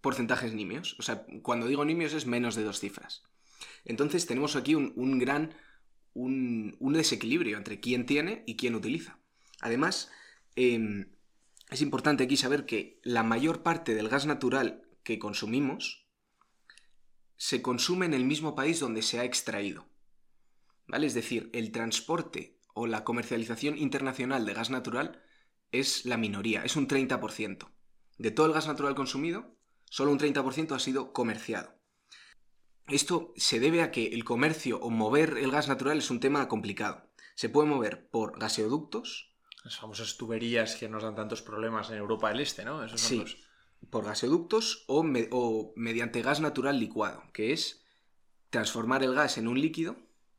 porcentajes 0.00 0.52
nimios. 0.52 0.96
O 0.98 1.02
sea, 1.02 1.26
cuando 1.42 1.66
digo 1.66 1.84
nimios 1.84 2.14
es 2.14 2.26
menos 2.26 2.56
de 2.56 2.64
dos 2.64 2.80
cifras. 2.80 3.22
Entonces 3.84 4.26
tenemos 4.26 4.56
aquí 4.56 4.74
un, 4.74 5.18
gran 5.18 5.54
un, 6.14 6.76
desequilibrio 6.80 7.58
entre 7.58 7.80
quién 7.80 8.06
tiene 8.06 8.44
y 8.46 8.56
quién 8.56 8.74
utiliza. 8.74 9.18
Además, 9.60 10.10
Em, 10.56 11.10
es 11.70 11.82
importante 11.82 12.24
aquí 12.24 12.36
saber 12.36 12.66
que 12.66 13.00
la 13.02 13.22
mayor 13.22 13.62
parte 13.62 13.94
del 13.94 14.08
gas 14.08 14.26
natural 14.26 14.86
que 15.02 15.18
consumimos 15.18 16.06
se 17.36 17.60
consume 17.60 18.06
en 18.06 18.14
el 18.14 18.24
mismo 18.24 18.54
país 18.54 18.78
donde 18.78 19.02
se 19.02 19.18
ha 19.18 19.24
extraído. 19.24 19.86
¿Vale? 20.86 21.06
Es 21.06 21.14
decir, 21.14 21.50
el 21.52 21.72
transporte 21.72 22.60
o 22.74 22.86
la 22.86 23.04
comercialización 23.04 23.76
internacional 23.78 24.46
de 24.46 24.54
gas 24.54 24.70
natural 24.70 25.22
es 25.72 26.04
la 26.04 26.16
minoría, 26.16 26.64
es 26.64 26.76
un 26.76 26.86
30%. 26.86 27.70
De 28.18 28.30
todo 28.30 28.46
el 28.46 28.52
gas 28.52 28.68
natural 28.68 28.94
consumido, 28.94 29.56
solo 29.90 30.12
un 30.12 30.18
30% 30.18 30.72
ha 30.72 30.78
sido 30.78 31.12
comerciado. 31.12 31.74
Esto 32.88 33.32
se 33.36 33.60
debe 33.60 33.82
a 33.82 33.90
que 33.90 34.08
el 34.08 34.24
comercio 34.24 34.78
o 34.80 34.90
mover 34.90 35.38
el 35.38 35.50
gas 35.50 35.68
natural 35.68 35.98
es 35.98 36.10
un 36.10 36.20
tema 36.20 36.48
complicado. 36.48 37.06
Se 37.34 37.48
puede 37.48 37.68
mover 37.68 38.08
por 38.08 38.38
gaseoductos, 38.38 39.34
las 39.64 39.78
famosas 39.78 40.18
tuberías 40.18 40.76
que 40.76 40.90
nos 40.90 41.02
dan 41.02 41.14
tantos 41.14 41.40
problemas 41.40 41.90
en 41.90 41.96
Europa 41.96 42.28
del 42.28 42.40
Este, 42.40 42.64
¿no? 42.64 42.86
sí, 42.98 43.24
por 43.88 44.04
gaseoductos 44.04 44.84
o, 44.88 45.02
mediante 45.74 46.20
gas 46.20 46.40
natural 46.40 46.78
licuado, 46.78 47.22
que 47.32 47.52
es 47.52 47.82
transformar 48.50 49.02
el 49.02 49.14
gas 49.14 49.38
en 49.38 49.48
un 49.48 49.58
líquido 49.58 49.96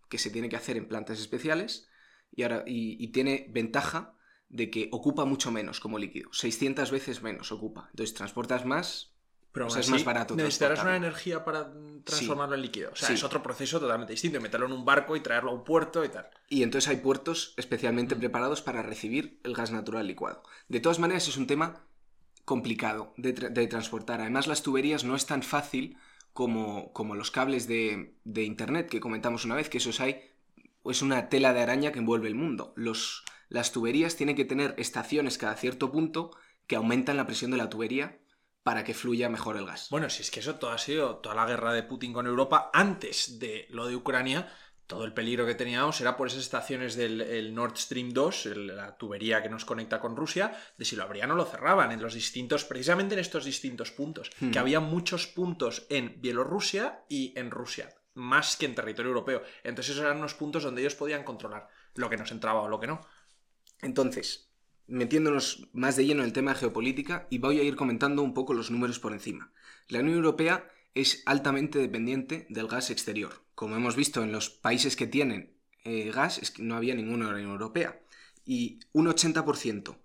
que 0.10 0.20
se 0.20 0.30
tiene 0.30 0.48
que 0.48 0.56
hacer 0.56 0.78
en 0.78 0.88
plantas 0.88 1.20
especiales 1.20 1.90
y, 2.32 2.44
ahora, 2.44 2.64
y, 2.68 3.08
tiene 3.08 3.48
ventaja 3.50 4.16
de 4.48 4.70
que 4.70 4.90
ocupa 4.92 5.26
mucho 5.26 5.52
menos 5.52 5.80
como 5.80 5.98
líquido, 5.98 6.32
600 6.32 6.92
veces 6.92 7.24
menos 7.24 7.52
ocupa. 7.52 7.88
Entonces 7.90 8.14
transportas 8.14 8.64
más 8.64 9.15
pero 9.56 9.68
es 9.68 9.90
más 9.90 10.04
barato. 10.04 10.36
Necesitarás 10.36 10.82
una 10.82 10.98
energía 10.98 11.46
para 11.46 11.72
transformarlo 12.04 12.56
en 12.56 12.62
líquido. 12.62 12.92
O 12.92 12.96
sea, 12.98 13.16
es 13.16 13.24
otro 13.24 13.42
proceso 13.42 13.80
totalmente 13.80 14.12
distinto. 14.12 14.42
Meterlo 14.42 14.66
en 14.66 14.74
un 14.74 14.84
barco 14.84 15.16
y 15.16 15.22
traerlo 15.22 15.52
a 15.52 15.54
un 15.54 15.64
puerto 15.64 16.04
y 16.04 16.10
tal. 16.10 16.28
Y 16.50 16.62
entonces 16.62 16.90
hay 16.90 16.98
puertos 16.98 17.54
especialmente 17.56 18.16
mm. 18.16 18.20
preparados 18.20 18.62
para 18.62 18.84
recibir 18.84 19.40
el 19.46 19.54
gas 19.54 19.72
natural 19.72 20.06
licuado. 20.06 20.44
De 20.68 20.82
todas 20.82 21.00
maneras, 21.00 21.30
es 21.30 21.38
un 21.38 21.48
tema 21.48 21.86
complicado 22.44 23.14
de, 23.16 23.32
transportar. 23.68 24.20
Además, 24.20 24.48
las 24.48 24.62
tuberías 24.62 25.06
no 25.06 25.16
es 25.16 25.26
tan 25.26 25.42
fácil 25.42 25.98
como, 26.34 26.92
como 26.92 27.16
los 27.16 27.32
cables 27.32 27.66
de, 27.66 28.14
internet 28.26 28.90
que 28.90 29.00
comentamos 29.00 29.46
una 29.46 29.56
vez, 29.56 29.70
que 29.70 29.78
esos 29.78 30.02
hay. 30.02 30.32
Es 30.84 31.02
una 31.02 31.30
tela 31.30 31.54
de 31.54 31.62
araña 31.62 31.94
que 31.94 32.00
envuelve 32.00 32.28
el 32.28 32.36
mundo. 32.36 32.74
Los, 32.76 33.24
las 33.48 33.72
tuberías 33.72 34.18
tienen 34.18 34.36
que 34.36 34.44
tener 34.44 34.76
estaciones 34.78 35.38
cada 35.38 35.56
cierto 35.56 35.94
punto 35.94 36.32
que 36.68 36.76
aumentan 36.76 37.16
la 37.16 37.26
presión 37.26 37.52
de 37.52 37.58
la 37.58 37.70
tubería 37.70 38.20
para 38.66 38.84
que 38.84 38.96
fluya 38.96 39.30
mejor 39.30 39.58
el 39.58 39.68
gas. 39.68 39.90
Bueno, 39.92 40.10
si 40.10 40.24
es 40.24 40.32
que 40.32 40.40
eso 40.40 40.56
todo 40.56 40.72
ha 40.72 40.80
sido 40.80 41.18
toda 41.18 41.36
la 41.36 41.46
guerra 41.46 41.72
de 41.72 41.84
Putin 41.84 42.12
con 42.12 42.26
Europa 42.26 42.72
antes 42.74 43.38
de 43.38 43.68
lo 43.70 43.86
de 43.86 43.96
Ucrania, 43.96 44.52
todo 44.88 45.06
el 45.06 45.14
peligro 45.14 45.46
que 45.46 45.54
teníamos 45.54 46.02
era 46.02 46.18
por 46.18 46.26
esas 46.26 46.40
estaciones 46.40 46.96
del 46.96 47.22
el 47.22 47.54
Nord 47.54 47.78
Stream 47.78 48.10
2, 48.10 48.46
la 48.56 48.98
tubería 48.98 49.44
que 49.44 49.50
nos 49.50 49.66
conecta 49.66 50.00
con 50.00 50.16
Rusia, 50.16 50.52
de 50.80 50.84
si 50.84 50.96
lo 50.96 51.04
abrían 51.04 51.30
o 51.30 51.36
lo 51.36 51.46
cerraban 51.46 51.92
en 51.92 52.02
los 52.02 52.16
distintos, 52.16 52.66
precisamente 52.66 53.14
en 53.14 53.20
estos 53.20 53.46
distintos 53.46 53.92
puntos, 53.92 54.32
Hmm. 54.40 54.50
que 54.50 54.58
había 54.58 54.80
muchos 54.80 55.28
puntos 55.28 55.86
en 55.90 56.20
Bielorrusia 56.20 57.04
y 57.08 57.38
en 57.38 57.52
Rusia, 57.52 57.94
más 58.16 58.58
que 58.58 58.66
en 58.66 58.74
territorio 58.74 59.10
europeo. 59.10 59.44
Entonces 59.64 59.92
esos 59.92 60.06
eran 60.06 60.18
unos 60.18 60.34
puntos 60.34 60.64
donde 60.64 60.82
ellos 60.82 60.96
podían 60.96 61.24
controlar 61.24 61.68
lo 61.94 62.10
que 62.10 62.18
nos 62.18 62.32
entraba 62.32 62.64
o 62.64 62.68
lo 62.68 62.80
que 62.80 62.88
no. 62.88 63.06
Entonces, 63.84 64.45
metiéndonos 64.88 65.68
más 65.74 65.96
de 65.96 66.06
lleno 66.06 66.22
en 66.22 66.28
el 66.28 66.34
tema 66.34 66.54
de 66.54 66.60
geopolítica, 66.60 67.28
y 67.30 67.38
voy 67.40 67.60
a 67.60 67.64
ir 67.64 67.76
comentando 67.76 68.22
un 68.22 68.34
poco 68.34 68.54
los 68.54 68.72
números 68.72 69.00
por 69.00 69.14
encima. 69.14 69.52
La 69.88 70.00
Unión 70.00 70.18
Europea 70.18 70.70
es 70.94 71.24
altamente 71.26 71.80
dependiente 71.80 72.48
del 72.50 72.68
gas 72.68 72.90
exterior. 72.90 73.44
Como 73.54 73.76
hemos 73.76 73.96
visto 73.96 74.24
en 74.24 74.32
los 74.32 74.50
países 74.50 74.96
que 74.96 75.08
tienen 75.08 75.56
eh, 75.84 76.12
gas, 76.12 76.38
es 76.40 76.52
que 76.52 76.64
no 76.64 76.76
había 76.76 76.96
ninguna 76.96 77.30
Unión 77.30 77.52
Europea. 77.52 78.02
Y 78.46 78.80
un 78.94 79.08
80%, 79.08 79.98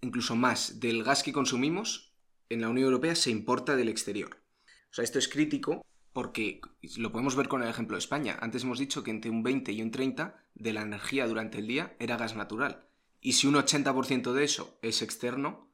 incluso 0.00 0.36
más, 0.36 0.80
del 0.80 1.02
gas 1.02 1.22
que 1.22 1.32
consumimos 1.32 2.12
en 2.48 2.60
la 2.60 2.68
Unión 2.68 2.86
Europea 2.86 3.14
se 3.14 3.30
importa 3.30 3.76
del 3.76 3.88
exterior. 3.88 4.42
O 4.90 4.94
sea, 4.94 5.04
esto 5.04 5.18
es 5.18 5.28
crítico 5.28 5.84
porque 6.12 6.60
lo 6.96 7.12
podemos 7.12 7.36
ver 7.36 7.48
con 7.48 7.62
el 7.62 7.68
ejemplo 7.68 7.96
de 7.96 8.00
España. 8.00 8.36
Antes 8.40 8.64
hemos 8.64 8.78
dicho 8.78 9.02
que 9.02 9.10
entre 9.10 9.30
un 9.30 9.42
20 9.42 9.72
y 9.72 9.82
un 9.82 9.90
30 9.90 10.36
de 10.54 10.72
la 10.72 10.82
energía 10.82 11.26
durante 11.26 11.58
el 11.58 11.68
día 11.68 11.94
era 11.98 12.16
gas 12.16 12.34
natural. 12.34 12.89
Y 13.20 13.32
si 13.34 13.46
un 13.46 13.54
80% 13.54 14.32
de 14.32 14.44
eso 14.44 14.78
es 14.82 15.02
externo, 15.02 15.70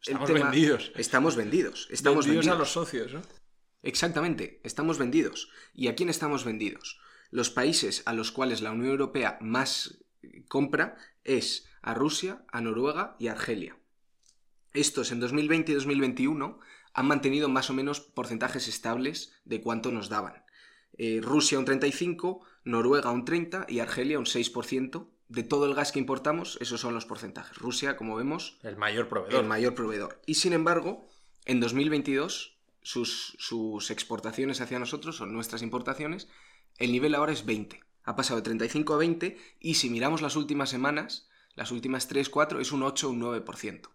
Estamos 0.00 0.28
tema- 0.30 0.50
vendidos. 0.50 0.92
Estamos 0.96 1.36
vendidos. 1.36 1.88
Estamos 1.90 2.24
vendidos, 2.26 2.46
vendidos. 2.46 2.56
a 2.56 2.58
los 2.58 2.72
socios, 2.72 3.12
¿no? 3.14 3.22
Exactamente, 3.82 4.60
estamos 4.64 4.98
vendidos. 4.98 5.50
¿Y 5.74 5.88
a 5.88 5.94
quién 5.94 6.08
estamos 6.08 6.44
vendidos? 6.44 7.00
Los 7.30 7.50
países 7.50 8.02
a 8.06 8.12
los 8.12 8.32
cuales 8.32 8.62
la 8.62 8.72
Unión 8.72 8.90
Europea 8.90 9.38
más 9.40 9.98
compra 10.48 10.96
es 11.24 11.66
a 11.82 11.94
Rusia, 11.94 12.44
a 12.50 12.60
Noruega 12.60 13.16
y 13.18 13.28
a 13.28 13.32
Argelia. 13.32 13.76
Estos 14.72 15.12
en 15.12 15.20
2020 15.20 15.72
y 15.72 15.74
2021 15.74 16.58
han 16.94 17.06
mantenido 17.06 17.48
más 17.48 17.70
o 17.70 17.74
menos 17.74 18.00
porcentajes 18.00 18.66
estables 18.68 19.32
de 19.44 19.60
cuánto 19.60 19.92
nos 19.92 20.08
daban. 20.08 20.44
Eh, 20.96 21.20
Rusia 21.22 21.58
un 21.58 21.64
35, 21.64 22.44
Noruega 22.64 23.10
un 23.10 23.24
30 23.24 23.66
y 23.68 23.78
Argelia 23.80 24.18
un 24.18 24.26
6%. 24.26 25.08
De 25.28 25.42
todo 25.42 25.66
el 25.66 25.74
gas 25.74 25.92
que 25.92 25.98
importamos, 25.98 26.56
esos 26.60 26.80
son 26.80 26.94
los 26.94 27.04
porcentajes. 27.04 27.56
Rusia, 27.58 27.96
como 27.96 28.16
vemos, 28.16 28.58
El 28.62 28.76
mayor 28.76 29.08
proveedor. 29.08 29.42
el 29.42 29.48
mayor 29.48 29.74
proveedor. 29.74 30.20
Y 30.24 30.34
sin 30.34 30.54
embargo, 30.54 31.06
en 31.44 31.60
2022, 31.60 32.56
sus, 32.82 33.36
sus 33.38 33.90
exportaciones 33.90 34.60
hacia 34.60 34.78
nosotros, 34.78 35.20
o 35.20 35.26
nuestras 35.26 35.62
importaciones, 35.62 36.28
el 36.78 36.92
nivel 36.92 37.14
ahora 37.14 37.32
es 37.32 37.44
20. 37.44 37.80
Ha 38.04 38.16
pasado 38.16 38.40
de 38.40 38.44
35 38.44 38.94
a 38.94 38.96
20 38.96 39.38
y 39.60 39.74
si 39.74 39.90
miramos 39.90 40.22
las 40.22 40.34
últimas 40.36 40.70
semanas, 40.70 41.28
las 41.54 41.72
últimas 41.72 42.08
3, 42.08 42.30
4, 42.30 42.60
es 42.60 42.72
un 42.72 42.82
8 42.82 43.08
o 43.08 43.10
un 43.10 43.20
9%. 43.20 43.90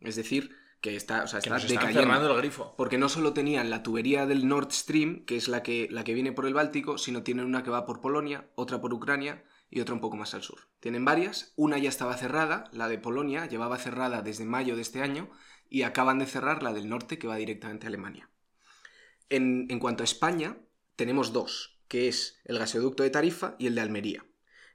Es 0.00 0.16
decir, 0.16 0.54
que 0.82 0.94
está, 0.94 1.24
o 1.24 1.26
sea, 1.26 1.38
está 1.38 1.58
decayendo. 1.58 2.00
cerrando 2.00 2.30
el 2.32 2.36
grifo. 2.36 2.74
Porque 2.76 2.98
no 2.98 3.08
solo 3.08 3.32
tenían 3.32 3.70
la 3.70 3.82
tubería 3.82 4.26
del 4.26 4.46
Nord 4.46 4.72
Stream, 4.72 5.24
que 5.24 5.36
es 5.36 5.48
la 5.48 5.62
que, 5.62 5.88
la 5.90 6.04
que 6.04 6.12
viene 6.12 6.32
por 6.32 6.46
el 6.46 6.52
Báltico, 6.52 6.98
sino 6.98 7.22
tienen 7.22 7.46
una 7.46 7.62
que 7.62 7.70
va 7.70 7.86
por 7.86 8.02
Polonia, 8.02 8.46
otra 8.56 8.80
por 8.80 8.92
Ucrania 8.92 9.42
y 9.70 9.80
otra 9.80 9.94
un 9.94 10.00
poco 10.00 10.16
más 10.16 10.34
al 10.34 10.42
sur. 10.42 10.68
Tienen 10.80 11.04
varias, 11.04 11.52
una 11.56 11.78
ya 11.78 11.88
estaba 11.88 12.16
cerrada, 12.16 12.64
la 12.72 12.88
de 12.88 12.98
Polonia 12.98 13.46
llevaba 13.46 13.78
cerrada 13.78 14.22
desde 14.22 14.44
mayo 14.44 14.76
de 14.76 14.82
este 14.82 15.02
año 15.02 15.30
y 15.68 15.82
acaban 15.82 16.18
de 16.18 16.26
cerrar 16.26 16.62
la 16.62 16.72
del 16.72 16.88
norte 16.88 17.18
que 17.18 17.26
va 17.26 17.36
directamente 17.36 17.86
a 17.86 17.88
Alemania. 17.88 18.30
En, 19.28 19.66
en 19.70 19.80
cuanto 19.80 20.02
a 20.02 20.04
España, 20.04 20.56
tenemos 20.94 21.32
dos, 21.32 21.80
que 21.88 22.08
es 22.08 22.40
el 22.44 22.58
gasoducto 22.58 23.02
de 23.02 23.10
Tarifa 23.10 23.56
y 23.58 23.66
el 23.66 23.74
de 23.74 23.80
Almería. 23.80 24.24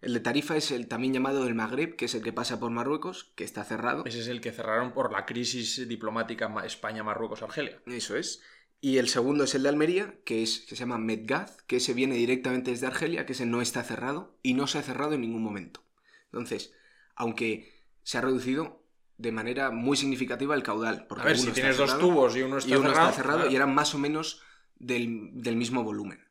El 0.01 0.13
de 0.15 0.19
Tarifa 0.19 0.57
es 0.57 0.71
el 0.71 0.87
también 0.87 1.13
llamado 1.13 1.45
del 1.45 1.53
Magreb, 1.53 1.95
que 1.95 2.05
es 2.05 2.15
el 2.15 2.23
que 2.23 2.33
pasa 2.33 2.59
por 2.59 2.71
Marruecos, 2.71 3.31
que 3.35 3.43
está 3.43 3.63
cerrado. 3.63 4.03
Ese 4.05 4.19
es 4.19 4.27
el 4.27 4.41
que 4.41 4.51
cerraron 4.51 4.93
por 4.93 5.11
la 5.11 5.25
crisis 5.25 5.87
diplomática 5.87 6.49
Ma- 6.49 6.65
España-Marruecos-Argelia. 6.65 7.81
Eso 7.85 8.17
es. 8.17 8.41
Y 8.83 8.97
el 8.97 9.09
segundo 9.09 9.43
es 9.43 9.53
el 9.53 9.61
de 9.61 9.69
Almería, 9.69 10.15
que, 10.25 10.41
es, 10.41 10.61
que 10.61 10.75
se 10.75 10.79
llama 10.79 10.97
Medgaz, 10.97 11.61
que 11.67 11.77
ese 11.77 11.93
viene 11.93 12.15
directamente 12.15 12.71
desde 12.71 12.87
Argelia, 12.87 13.27
que 13.27 13.33
ese 13.33 13.45
no 13.45 13.61
está 13.61 13.83
cerrado 13.83 14.35
y 14.41 14.55
no 14.55 14.65
se 14.65 14.79
ha 14.79 14.81
cerrado 14.81 15.13
en 15.13 15.21
ningún 15.21 15.43
momento. 15.43 15.83
Entonces, 16.25 16.73
aunque 17.15 17.71
se 18.01 18.17
ha 18.17 18.21
reducido 18.21 18.81
de 19.17 19.31
manera 19.31 19.69
muy 19.69 19.95
significativa 19.97 20.55
el 20.55 20.63
caudal. 20.63 21.05
Porque 21.07 21.21
A 21.21 21.25
ver, 21.27 21.37
si 21.37 21.51
tienes 21.51 21.77
dos 21.77 21.99
tubos 21.99 22.35
y 22.35 22.41
uno 22.41 22.57
está 22.57 22.71
y 22.71 22.75
uno 22.75 22.89
cerrado, 22.89 23.09
está 23.09 23.21
cerrado 23.21 23.39
claro. 23.41 23.51
y 23.51 23.55
eran 23.55 23.73
más 23.73 23.93
o 23.93 23.99
menos 23.99 24.41
del, 24.79 25.29
del 25.33 25.55
mismo 25.57 25.83
volumen. 25.83 26.27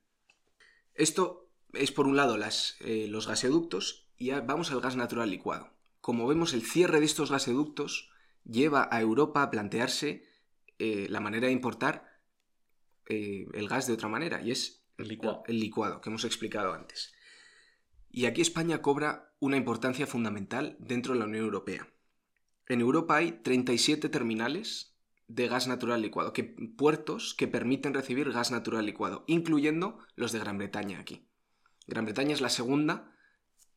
Esto 0.94 1.48
es 1.72 1.92
por 1.92 2.08
un 2.08 2.16
lado 2.16 2.36
las, 2.36 2.76
eh, 2.80 3.06
los 3.08 3.28
gasoductos 3.28 4.08
y 4.16 4.26
ya 4.26 4.40
vamos 4.40 4.72
al 4.72 4.80
gas 4.80 4.96
natural 4.96 5.30
licuado. 5.30 5.70
Como 6.00 6.26
vemos, 6.26 6.52
el 6.52 6.62
cierre 6.62 6.98
de 6.98 7.06
estos 7.06 7.30
gasoductos 7.30 8.10
lleva 8.44 8.88
a 8.90 9.00
Europa 9.00 9.44
a 9.44 9.50
plantearse 9.50 10.24
eh, 10.80 11.06
la 11.08 11.20
manera 11.20 11.46
de 11.46 11.52
importar 11.52 12.09
eh, 13.10 13.46
el 13.52 13.68
gas 13.68 13.86
de 13.86 13.92
otra 13.92 14.08
manera 14.08 14.40
y 14.40 14.52
es 14.52 14.84
El 14.96 15.08
licuado. 15.08 15.42
el 15.46 15.58
licuado 15.58 16.00
que 16.00 16.08
hemos 16.08 16.24
explicado 16.24 16.72
antes. 16.72 17.12
Y 18.10 18.26
aquí 18.26 18.40
España 18.40 18.80
cobra 18.82 19.34
una 19.40 19.56
importancia 19.56 20.06
fundamental 20.06 20.76
dentro 20.78 21.12
de 21.12 21.18
la 21.18 21.26
Unión 21.26 21.44
Europea. 21.44 21.88
En 22.68 22.80
Europa 22.80 23.16
hay 23.16 23.32
37 23.32 24.08
terminales 24.08 24.96
de 25.26 25.48
gas 25.48 25.66
natural 25.66 26.02
licuado, 26.02 26.32
que, 26.32 26.44
puertos 26.44 27.34
que 27.34 27.48
permiten 27.48 27.94
recibir 27.94 28.30
gas 28.32 28.50
natural 28.50 28.86
licuado, 28.86 29.24
incluyendo 29.26 29.98
los 30.14 30.32
de 30.32 30.38
Gran 30.38 30.58
Bretaña 30.58 31.00
aquí. 31.00 31.26
Gran 31.86 32.04
Bretaña 32.04 32.32
es 32.32 32.40
la 32.40 32.48
segunda, 32.48 33.12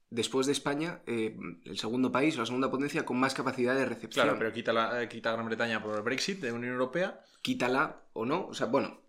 después 0.09 0.45
de 0.45 0.51
España, 0.51 1.01
eh, 1.05 1.35
el 1.65 1.77
segundo 1.77 2.11
país, 2.11 2.37
la 2.37 2.45
segunda 2.45 2.69
potencia 2.69 3.05
con 3.05 3.19
más 3.19 3.33
capacidad 3.33 3.75
de 3.75 3.85
recepción. 3.85 4.25
Claro, 4.25 4.37
pero 4.37 4.53
quita, 4.53 4.73
la, 4.73 5.01
eh, 5.01 5.09
quita 5.09 5.31
Gran 5.31 5.45
Bretaña 5.45 5.81
por 5.81 5.95
el 5.95 6.03
Brexit 6.03 6.39
de 6.39 6.51
Unión 6.51 6.73
Europea. 6.73 7.19
quítala 7.41 8.03
o 8.13 8.25
no, 8.25 8.47
o 8.47 8.53
sea, 8.53 8.67
bueno, 8.67 9.02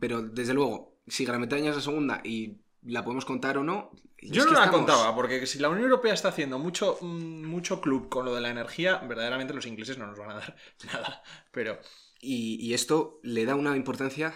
pero 0.00 0.22
desde 0.22 0.54
luego, 0.54 0.98
si 1.06 1.24
Gran 1.24 1.40
Bretaña 1.40 1.70
es 1.70 1.76
la 1.76 1.82
segunda 1.82 2.20
y 2.24 2.58
la 2.82 3.02
podemos 3.04 3.24
contar 3.24 3.58
o 3.58 3.64
no. 3.64 3.90
Yo 4.20 4.44
no 4.44 4.52
la 4.52 4.64
estamos- 4.64 4.76
contaba, 4.86 5.14
porque 5.14 5.46
si 5.46 5.58
la 5.58 5.68
Unión 5.68 5.84
Europea 5.84 6.12
está 6.12 6.28
haciendo 6.28 6.58
mucho, 6.58 6.98
mm, 7.00 7.44
mucho 7.46 7.80
club 7.80 8.08
con 8.08 8.24
lo 8.24 8.34
de 8.34 8.40
la 8.40 8.50
energía, 8.50 8.96
verdaderamente 8.98 9.54
los 9.54 9.66
ingleses 9.66 9.96
no 9.98 10.06
nos 10.06 10.18
van 10.18 10.30
a 10.30 10.34
dar 10.34 10.56
nada. 10.92 11.22
Pero 11.52 11.78
Y, 12.20 12.56
y 12.60 12.74
esto 12.74 13.20
le 13.22 13.44
da 13.44 13.54
una 13.54 13.76
importancia, 13.76 14.34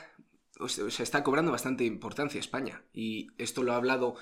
o 0.61 0.69
sea, 0.69 0.88
se 0.88 1.02
está 1.02 1.25
cobrando 1.25 1.50
bastante 1.50 1.85
importancia 1.85 2.38
a 2.38 2.40
España. 2.40 2.85
Y 2.92 3.31
esto 3.38 3.64
lo 3.64 3.73
ha 3.73 3.76
hablado, 3.76 4.14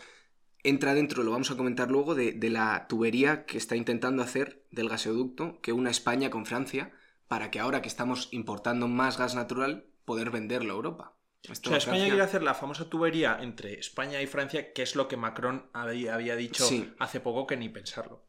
entra 0.63 0.95
dentro, 0.95 1.23
lo 1.25 1.33
vamos 1.33 1.51
a 1.51 1.57
comentar 1.59 1.91
luego, 1.91 2.15
de, 2.15 2.33
de 2.33 2.49
la 2.49 2.87
tubería 2.89 3.45
que 3.45 3.59
está 3.59 3.77
intentando 3.77 4.23
hacer 4.23 4.65
del 4.71 4.89
gasoducto 4.89 5.61
que 5.61 5.75
una 5.75 5.91
España 5.91 6.31
con 6.31 6.47
Francia 6.47 6.91
para 7.29 7.51
que 7.51 7.61
ahora 7.61 7.83
que 7.83 7.89
estamos 7.89 8.29
importando 8.33 8.89
más 8.89 9.19
gas 9.19 9.35
natural, 9.35 9.85
poder 10.11 10.31
venderlo 10.33 10.73
a 10.73 10.77
Europa. 10.77 11.17
Esto 11.45 11.69
o 11.69 11.71
sea, 11.71 11.79
España 11.79 12.07
quiere 12.07 12.21
hacer 12.21 12.43
la 12.43 12.55
famosa 12.55 12.91
tubería 12.91 13.39
entre 13.41 13.79
España 13.79 14.21
y 14.21 14.27
Francia, 14.27 14.73
que 14.73 14.83
es 14.83 14.97
lo 14.97 15.07
que 15.07 15.17
Macron 15.17 15.71
había, 15.73 16.35
dicho 16.35 16.67
Sí. 16.67 16.93
hace 16.99 17.21
poco 17.21 17.47
que 17.47 17.57
ni 17.57 17.69
pensarlo. 17.69 18.27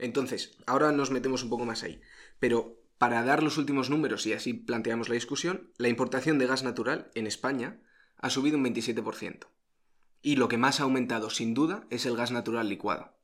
Entonces, 0.00 0.58
ahora 0.66 0.90
nos 0.90 1.12
metemos 1.12 1.44
un 1.44 1.50
poco 1.50 1.64
más 1.64 1.84
ahí. 1.84 2.00
Pero 2.40 2.82
para 2.98 3.22
dar 3.22 3.44
los 3.44 3.58
últimos 3.58 3.90
números 3.90 4.26
y 4.26 4.32
así 4.32 4.54
planteamos 4.54 5.08
la 5.08 5.14
discusión, 5.14 5.70
la 5.78 5.86
importación 5.86 6.40
de 6.40 6.48
gas 6.48 6.64
natural 6.64 7.12
en 7.14 7.28
España 7.28 7.80
ha 8.18 8.28
subido 8.28 8.56
un 8.58 8.64
27%. 8.64 9.46
Y 10.20 10.34
lo 10.34 10.48
que 10.48 10.58
más 10.58 10.80
ha 10.80 10.82
aumentado, 10.82 11.30
sin 11.30 11.54
duda, 11.54 11.86
es 11.90 12.06
el 12.06 12.16
gas 12.16 12.32
natural 12.32 12.68
licuado. 12.68 13.16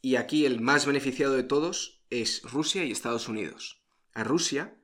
Y 0.00 0.14
aquí 0.14 0.46
el 0.46 0.60
más 0.60 0.86
beneficiado 0.86 1.34
de 1.34 1.42
todos 1.42 2.04
es 2.10 2.42
Rusia 2.44 2.84
y 2.84 2.92
Estados 2.92 3.26
Unidos. 3.28 3.82
A 4.14 4.22
Rusia 4.22 4.76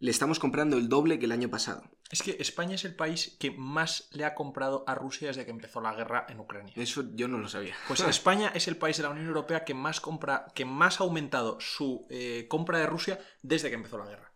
le 0.00 0.10
estamos 0.10 0.38
comprando 0.38 0.78
el 0.78 0.88
doble 0.88 1.18
que 1.18 1.26
el 1.26 1.32
año 1.32 1.50
pasado. 1.50 1.82
Es 2.10 2.22
que 2.22 2.36
España 2.40 2.74
es 2.74 2.84
el 2.84 2.96
país 2.96 3.36
que 3.38 3.50
más 3.50 4.08
le 4.12 4.24
ha 4.24 4.34
comprado 4.34 4.82
a 4.86 4.94
Rusia 4.94 5.28
desde 5.28 5.44
que 5.44 5.50
empezó 5.50 5.80
la 5.80 5.94
guerra 5.94 6.26
en 6.28 6.40
Ucrania. 6.40 6.72
Eso 6.74 7.04
yo 7.14 7.28
no 7.28 7.38
lo 7.38 7.48
sabía. 7.48 7.76
Pues 7.86 8.00
España 8.08 8.50
es 8.54 8.66
el 8.66 8.78
país 8.78 8.96
de 8.96 9.02
la 9.02 9.10
Unión 9.10 9.26
Europea 9.26 9.64
que 9.64 9.74
más 9.74 10.00
compra, 10.00 10.46
que 10.54 10.64
más 10.64 11.00
ha 11.00 11.04
aumentado 11.04 11.60
su 11.60 12.06
eh, 12.08 12.46
compra 12.48 12.78
de 12.78 12.86
Rusia 12.86 13.20
desde 13.42 13.68
que 13.68 13.74
empezó 13.74 13.98
la 13.98 14.06
guerra. 14.06 14.32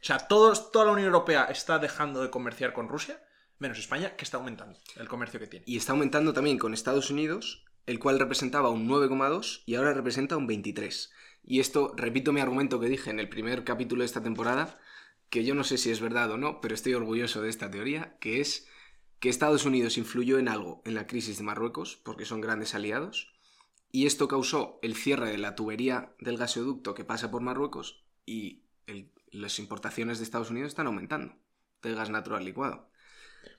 O 0.00 0.04
sea, 0.04 0.18
todos, 0.18 0.72
toda 0.72 0.86
la 0.86 0.92
Unión 0.92 1.06
Europea 1.06 1.44
está 1.44 1.78
dejando 1.78 2.22
de 2.22 2.30
comerciar 2.30 2.72
con 2.72 2.88
Rusia, 2.88 3.22
menos 3.58 3.78
España, 3.78 4.16
que 4.16 4.24
está 4.24 4.38
aumentando 4.38 4.78
el 4.96 5.08
comercio 5.08 5.38
que 5.38 5.46
tiene. 5.46 5.64
Y 5.68 5.76
está 5.76 5.92
aumentando 5.92 6.32
también 6.32 6.58
con 6.58 6.74
Estados 6.74 7.10
Unidos, 7.10 7.64
el 7.86 8.00
cual 8.00 8.18
representaba 8.18 8.70
un 8.70 8.88
9,2 8.88 9.62
y 9.66 9.76
ahora 9.76 9.92
representa 9.92 10.36
un 10.36 10.48
23. 10.48 11.12
Y 11.44 11.60
esto, 11.60 11.92
repito 11.96 12.32
mi 12.32 12.40
argumento 12.40 12.80
que 12.80 12.88
dije 12.88 13.10
en 13.10 13.20
el 13.20 13.28
primer 13.28 13.62
capítulo 13.62 14.02
de 14.02 14.06
esta 14.06 14.22
temporada, 14.22 14.80
que 15.32 15.44
yo 15.44 15.54
no 15.54 15.64
sé 15.64 15.78
si 15.78 15.90
es 15.90 16.02
verdad 16.02 16.30
o 16.30 16.36
no, 16.36 16.60
pero 16.60 16.74
estoy 16.74 16.92
orgulloso 16.92 17.40
de 17.40 17.48
esta 17.48 17.70
teoría, 17.70 18.18
que 18.20 18.42
es 18.42 18.68
que 19.18 19.30
Estados 19.30 19.64
Unidos 19.64 19.96
influyó 19.96 20.38
en 20.38 20.46
algo 20.46 20.82
en 20.84 20.94
la 20.94 21.06
crisis 21.06 21.38
de 21.38 21.42
Marruecos, 21.42 21.96
porque 22.04 22.26
son 22.26 22.42
grandes 22.42 22.74
aliados, 22.74 23.32
y 23.90 24.04
esto 24.04 24.28
causó 24.28 24.78
el 24.82 24.94
cierre 24.94 25.30
de 25.30 25.38
la 25.38 25.54
tubería 25.54 26.14
del 26.18 26.36
gasoducto 26.36 26.92
que 26.92 27.06
pasa 27.06 27.30
por 27.30 27.40
Marruecos 27.40 28.04
y 28.26 28.66
las 29.30 29.58
importaciones 29.58 30.18
de 30.18 30.24
Estados 30.24 30.50
Unidos 30.50 30.68
están 30.68 30.86
aumentando 30.86 31.34
del 31.80 31.94
gas 31.94 32.10
natural 32.10 32.44
licuado. 32.44 32.90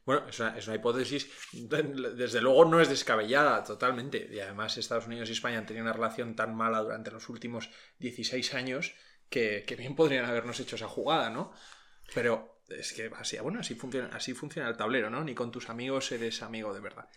Bueno, 0.06 0.28
es 0.28 0.40
una, 0.40 0.56
es 0.56 0.68
una, 0.68 0.76
hipótesis, 0.76 1.28
desde 1.54 2.42
luego 2.42 2.66
no 2.66 2.82
es 2.82 2.90
descabellada 2.90 3.64
totalmente. 3.64 4.30
Y 4.32 4.40
además 4.40 4.78
Estados 4.78 5.08
Unidos 5.08 5.28
y 5.30 5.32
España 5.32 5.58
han 5.58 5.66
tenido 5.66 5.86
una 5.86 5.94
relación 5.94 6.36
tan 6.36 6.56
mala 6.56 6.82
durante 6.82 7.10
los 7.10 7.30
últimos 7.30 7.72
16 7.98 8.54
años 8.54 8.94
que, 9.34 9.76
bien 9.76 9.96
podrían 9.96 10.26
habernos 10.26 10.60
hecho 10.60 10.76
esa 10.76 10.88
jugada, 10.88 11.32
¿no? 11.32 11.52
Pero 12.14 12.62
es 12.70 12.94
que 12.94 13.10
así, 13.18 13.38
bueno, 13.40 13.60
así 13.60 13.74
funciona, 13.74 14.20
funciona 14.36 14.70
el 14.70 14.78
tablero, 14.78 15.10
¿no? 15.10 15.24
Ni 15.24 15.34
con 15.34 15.52
tus 15.52 15.70
amigos 15.70 16.12
eres 16.12 16.44
amigo 16.44 16.74
de 16.74 16.80
verdad. 16.80 17.10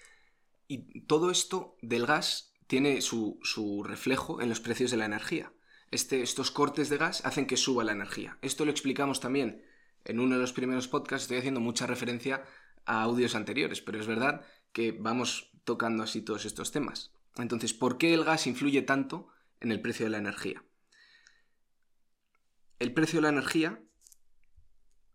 Y 0.66 1.02
todo 1.02 1.30
esto 1.30 1.76
del 1.82 2.06
gas 2.06 2.54
tiene 2.66 3.02
su, 3.02 3.38
su 3.42 3.84
reflejo 3.84 4.40
en 4.40 4.48
los 4.48 4.60
precios 4.60 4.90
de 4.90 4.96
la 4.96 5.04
energía. 5.04 5.52
Este, 5.90 6.22
estos 6.22 6.50
cortes 6.50 6.88
de 6.88 6.96
gas 6.96 7.24
hacen 7.24 7.46
que 7.46 7.56
suba 7.56 7.84
la 7.84 7.92
energía. 7.92 8.38
Esto 8.40 8.64
lo 8.64 8.70
explicamos 8.70 9.20
también 9.20 9.62
en 10.04 10.18
uno 10.18 10.36
de 10.36 10.40
los 10.40 10.52
primeros 10.52 10.88
podcasts. 10.88 11.24
Estoy 11.24 11.38
haciendo 11.38 11.60
mucha 11.60 11.86
referencia 11.86 12.44
a 12.86 13.02
audios 13.02 13.34
anteriores, 13.34 13.82
pero 13.82 14.00
es 14.00 14.06
verdad 14.06 14.44
que 14.72 14.92
vamos 14.92 15.50
tocando 15.64 16.02
así 16.02 16.22
todos 16.22 16.46
estos 16.46 16.72
temas. 16.72 17.12
Entonces, 17.36 17.74
¿por 17.74 17.98
qué 17.98 18.14
el 18.14 18.24
gas 18.24 18.46
influye 18.46 18.82
tanto 18.82 19.28
en 19.60 19.70
el 19.70 19.80
precio 19.80 20.06
de 20.06 20.10
la 20.10 20.18
energía? 20.18 20.65
El 22.78 22.92
precio 22.92 23.18
de 23.18 23.22
la 23.22 23.30
energía 23.30 23.82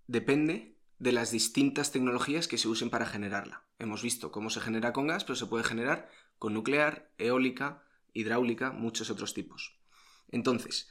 depende 0.08 0.80
de 0.98 1.12
las 1.12 1.30
distintas 1.30 1.92
tecnologías 1.92 2.48
que 2.48 2.58
se 2.58 2.68
usen 2.68 2.90
para 2.90 3.06
generarla. 3.06 3.68
Hemos 3.78 4.02
visto 4.02 4.32
cómo 4.32 4.50
se 4.50 4.62
genera 4.62 4.94
con 4.94 5.06
gas, 5.06 5.24
pero 5.26 5.36
se 5.36 5.46
puede 5.46 5.64
generar 5.64 6.10
con 6.40 6.56
nuclear, 6.56 7.12
eólica, 7.20 7.84
hidráulica, 8.14 8.72
muchos 8.72 9.12
otros 9.12 9.36
tipos. 9.36 9.80
Entonces, 10.30 10.90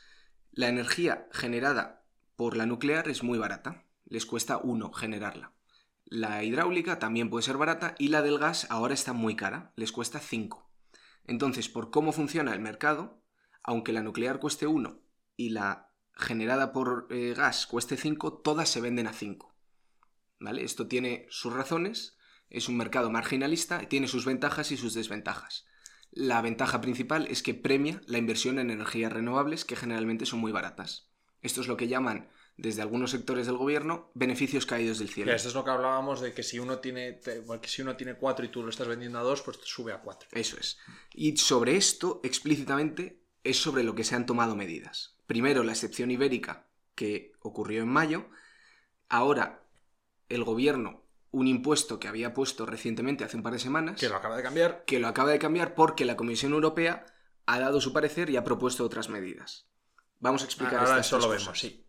la 0.52 0.68
energía 0.68 1.28
generada 1.32 2.04
por 2.36 2.56
la 2.56 2.66
nuclear 2.66 3.08
es 3.08 3.24
muy 3.24 3.38
barata, 3.38 3.84
les 4.04 4.24
cuesta 4.24 4.58
uno 4.58 4.92
generarla. 4.92 5.52
La 6.04 6.44
hidráulica 6.44 7.00
también 7.00 7.30
puede 7.30 7.42
ser 7.42 7.56
barata 7.56 7.96
y 7.98 8.08
la 8.08 8.22
del 8.22 8.38
gas 8.38 8.68
ahora 8.70 8.94
está 8.94 9.12
muy 9.12 9.34
cara, 9.34 9.72
les 9.74 9.90
cuesta 9.90 10.20
5. 10.20 10.70
Entonces, 11.24 11.68
por 11.68 11.90
cómo 11.90 12.12
funciona 12.12 12.52
el 12.52 12.60
mercado, 12.60 13.24
aunque 13.64 13.92
la 13.92 14.02
nuclear 14.02 14.38
cueste 14.38 14.68
1 14.68 15.00
y 15.36 15.50
la 15.50 15.89
generada 16.20 16.72
por 16.72 17.06
eh, 17.10 17.34
gas 17.36 17.66
cueste 17.66 17.96
5, 17.96 18.34
todas 18.34 18.68
se 18.68 18.80
venden 18.80 19.06
a 19.06 19.12
5. 19.12 19.54
¿Vale? 20.38 20.64
Esto 20.64 20.86
tiene 20.86 21.26
sus 21.28 21.52
razones, 21.52 22.16
es 22.48 22.68
un 22.68 22.76
mercado 22.76 23.10
marginalista, 23.10 23.80
tiene 23.88 24.08
sus 24.08 24.24
ventajas 24.24 24.70
y 24.70 24.76
sus 24.76 24.94
desventajas. 24.94 25.66
La 26.12 26.40
ventaja 26.40 26.80
principal 26.80 27.26
es 27.28 27.42
que 27.42 27.54
premia 27.54 28.00
la 28.06 28.18
inversión 28.18 28.58
en 28.58 28.70
energías 28.70 29.12
renovables 29.12 29.64
que 29.64 29.76
generalmente 29.76 30.26
son 30.26 30.40
muy 30.40 30.50
baratas. 30.50 31.08
Esto 31.42 31.60
es 31.60 31.68
lo 31.68 31.76
que 31.76 31.88
llaman 31.88 32.28
desde 32.56 32.82
algunos 32.82 33.10
sectores 33.10 33.46
del 33.46 33.56
gobierno 33.56 34.10
beneficios 34.14 34.66
caídos 34.66 34.98
del 34.98 35.08
cielo. 35.08 35.32
esto 35.32 35.48
es 35.48 35.54
lo 35.54 35.64
que 35.64 35.70
hablábamos 35.70 36.20
de 36.20 36.34
que 36.34 36.42
si 36.42 36.58
uno 36.58 36.78
tiene 36.78 37.18
que 37.20 37.68
si 37.68 37.82
uno 37.82 37.96
tiene 37.96 38.14
cuatro 38.14 38.44
y 38.44 38.48
tú 38.48 38.62
lo 38.62 38.68
estás 38.68 38.86
vendiendo 38.86 39.18
a 39.18 39.22
dos, 39.22 39.40
pues 39.42 39.58
sube 39.64 39.92
a 39.92 40.00
cuatro. 40.00 40.28
Eso 40.32 40.58
es. 40.58 40.78
Y 41.14 41.36
sobre 41.36 41.76
esto, 41.76 42.20
explícitamente, 42.22 43.22
es 43.44 43.56
sobre 43.56 43.82
lo 43.82 43.94
que 43.94 44.04
se 44.04 44.14
han 44.14 44.26
tomado 44.26 44.56
medidas. 44.56 45.16
Primero, 45.30 45.62
la 45.62 45.70
excepción 45.70 46.10
ibérica, 46.10 46.66
que 46.96 47.34
ocurrió 47.38 47.82
en 47.82 47.88
mayo. 47.88 48.26
Ahora, 49.08 49.62
el 50.28 50.42
gobierno, 50.42 51.04
un 51.30 51.46
impuesto 51.46 52.00
que 52.00 52.08
había 52.08 52.34
puesto 52.34 52.66
recientemente, 52.66 53.22
hace 53.22 53.36
un 53.36 53.44
par 53.44 53.52
de 53.52 53.60
semanas. 53.60 54.00
Que 54.00 54.08
lo 54.08 54.16
acaba 54.16 54.36
de 54.36 54.42
cambiar. 54.42 54.84
Que 54.86 54.98
lo 54.98 55.06
acaba 55.06 55.30
de 55.30 55.38
cambiar 55.38 55.76
porque 55.76 56.04
la 56.04 56.16
Comisión 56.16 56.52
Europea 56.52 57.06
ha 57.46 57.60
dado 57.60 57.80
su 57.80 57.92
parecer 57.92 58.28
y 58.28 58.38
ha 58.38 58.42
propuesto 58.42 58.84
otras 58.84 59.08
medidas. 59.08 59.68
Vamos 60.18 60.42
a 60.42 60.46
explicar 60.46 60.80
Ahora 60.80 60.98
eso 60.98 61.16
lo 61.20 61.28
vemos, 61.28 61.60
sí. 61.60 61.86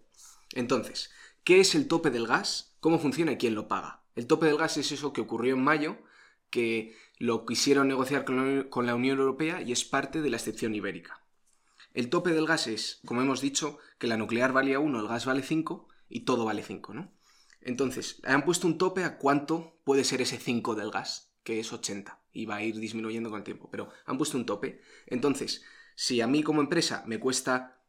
Entonces, 0.53 1.09
¿qué 1.43 1.61
es 1.61 1.73
el 1.73 1.87
tope 1.87 2.11
del 2.11 2.27
gas? 2.27 2.75
¿Cómo 2.79 2.99
funciona 2.99 3.31
y 3.31 3.37
quién 3.37 3.55
lo 3.55 3.67
paga? 3.67 4.03
El 4.13 4.27
tope 4.27 4.45
del 4.45 4.59
gas 4.59 4.77
es 4.77 4.91
eso 4.91 5.13
que 5.13 5.21
ocurrió 5.21 5.55
en 5.55 5.63
mayo, 5.63 5.97
que 6.51 6.95
lo 7.17 7.47
quisieron 7.47 7.87
negociar 7.87 8.23
con 8.23 8.85
la 8.85 8.93
Unión 8.93 9.17
Europea 9.17 9.63
y 9.63 9.71
es 9.71 9.83
parte 9.83 10.21
de 10.21 10.29
la 10.29 10.37
excepción 10.37 10.75
ibérica. 10.75 11.21
El 11.93 12.09
tope 12.09 12.31
del 12.31 12.45
gas 12.45 12.67
es, 12.67 13.01
como 13.05 13.21
hemos 13.21 13.41
dicho, 13.41 13.77
que 13.97 14.07
la 14.07 14.17
nuclear 14.17 14.53
valía 14.53 14.79
1, 14.79 14.99
el 14.99 15.07
gas 15.07 15.25
vale 15.25 15.41
5 15.41 15.87
y 16.09 16.21
todo 16.21 16.45
vale 16.45 16.63
5, 16.63 16.93
¿no? 16.93 17.11
Entonces, 17.61 18.19
han 18.23 18.43
puesto 18.43 18.67
un 18.67 18.77
tope 18.77 19.03
a 19.03 19.17
cuánto 19.17 19.79
puede 19.83 20.03
ser 20.03 20.21
ese 20.21 20.37
5 20.37 20.75
del 20.75 20.91
gas, 20.91 21.33
que 21.43 21.59
es 21.59 21.71
80, 21.71 22.19
y 22.31 22.45
va 22.45 22.55
a 22.55 22.63
ir 22.63 22.79
disminuyendo 22.79 23.29
con 23.29 23.39
el 23.39 23.43
tiempo, 23.43 23.69
pero 23.69 23.89
han 24.05 24.17
puesto 24.17 24.37
un 24.37 24.45
tope. 24.45 24.81
Entonces, 25.05 25.63
si 25.95 26.21
a 26.21 26.27
mí 26.27 26.43
como 26.43 26.61
empresa 26.61 27.03
me 27.05 27.19
cuesta 27.19 27.81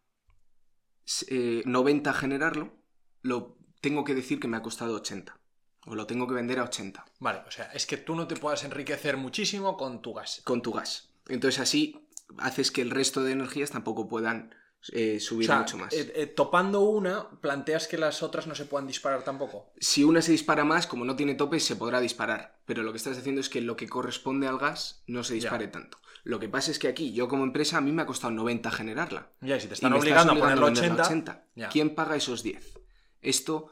90 1.64 2.10
eh, 2.10 2.14
generarlo, 2.14 2.76
lo 3.22 3.56
tengo 3.80 4.04
que 4.04 4.14
decir 4.14 4.40
que 4.40 4.48
me 4.48 4.56
ha 4.56 4.62
costado 4.62 4.94
80. 4.96 5.38
O 5.86 5.96
lo 5.96 6.06
tengo 6.06 6.28
que 6.28 6.34
vender 6.34 6.60
a 6.60 6.64
80. 6.64 7.04
Vale, 7.18 7.40
o 7.46 7.50
sea, 7.50 7.64
es 7.72 7.86
que 7.86 7.96
tú 7.96 8.14
no 8.14 8.28
te 8.28 8.36
puedas 8.36 8.62
enriquecer 8.62 9.16
muchísimo 9.16 9.76
con 9.76 10.00
tu 10.00 10.12
gas. 10.12 10.42
Con 10.44 10.62
tu 10.62 10.72
gas. 10.72 11.12
Entonces 11.26 11.60
así 11.60 12.06
haces 12.38 12.70
que 12.70 12.82
el 12.82 12.90
resto 12.90 13.22
de 13.22 13.32
energías 13.32 13.70
tampoco 13.70 14.08
puedan 14.08 14.54
eh, 14.92 15.20
subir 15.20 15.50
mucho 15.50 15.78
más. 15.78 15.92
Eh, 15.92 16.26
topando 16.34 16.80
una, 16.80 17.30
planteas 17.40 17.86
que 17.86 17.98
las 17.98 18.22
otras 18.22 18.46
no 18.46 18.54
se 18.54 18.64
puedan 18.64 18.86
disparar 18.86 19.22
tampoco. 19.22 19.72
Si 19.78 20.02
una 20.02 20.22
se 20.22 20.32
dispara 20.32 20.64
más, 20.64 20.86
como 20.86 21.04
no 21.04 21.14
tiene 21.14 21.34
tope, 21.34 21.60
se 21.60 21.76
podrá 21.76 22.00
disparar. 22.00 22.58
Pero 22.66 22.82
lo 22.82 22.92
que 22.92 22.98
estás 22.98 23.16
diciendo 23.16 23.40
es 23.40 23.48
que 23.48 23.60
lo 23.60 23.76
que 23.76 23.88
corresponde 23.88 24.48
al 24.48 24.58
gas 24.58 25.02
no 25.06 25.22
se 25.22 25.34
dispare 25.34 25.68
tanto. 25.68 25.98
Lo 26.24 26.38
que 26.38 26.48
pasa 26.48 26.70
es 26.70 26.78
que 26.78 26.88
aquí, 26.88 27.12
yo 27.12 27.28
como 27.28 27.44
empresa, 27.44 27.78
a 27.78 27.80
mí 27.80 27.92
me 27.92 28.02
ha 28.02 28.06
costado 28.06 28.32
90 28.32 28.70
generarla. 28.70 29.30
Ya, 29.40 29.58
si 29.58 29.68
te 29.68 29.74
están 29.74 29.92
obligando, 29.92 30.32
a 30.32 30.38
ponerlo 30.38 30.66
80. 30.66 31.02
80. 31.02 31.46
¿Quién 31.70 31.94
paga 31.94 32.16
esos 32.16 32.42
10? 32.42 32.78
Esto 33.20 33.70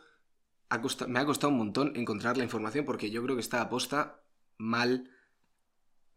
me 1.08 1.18
ha 1.18 1.26
costado 1.26 1.52
un 1.52 1.58
montón 1.58 1.96
encontrar 1.96 2.36
la 2.36 2.44
información 2.44 2.84
porque 2.84 3.10
yo 3.10 3.22
creo 3.22 3.36
que 3.36 3.42
está 3.42 3.60
aposta 3.60 4.22
mal. 4.56 5.10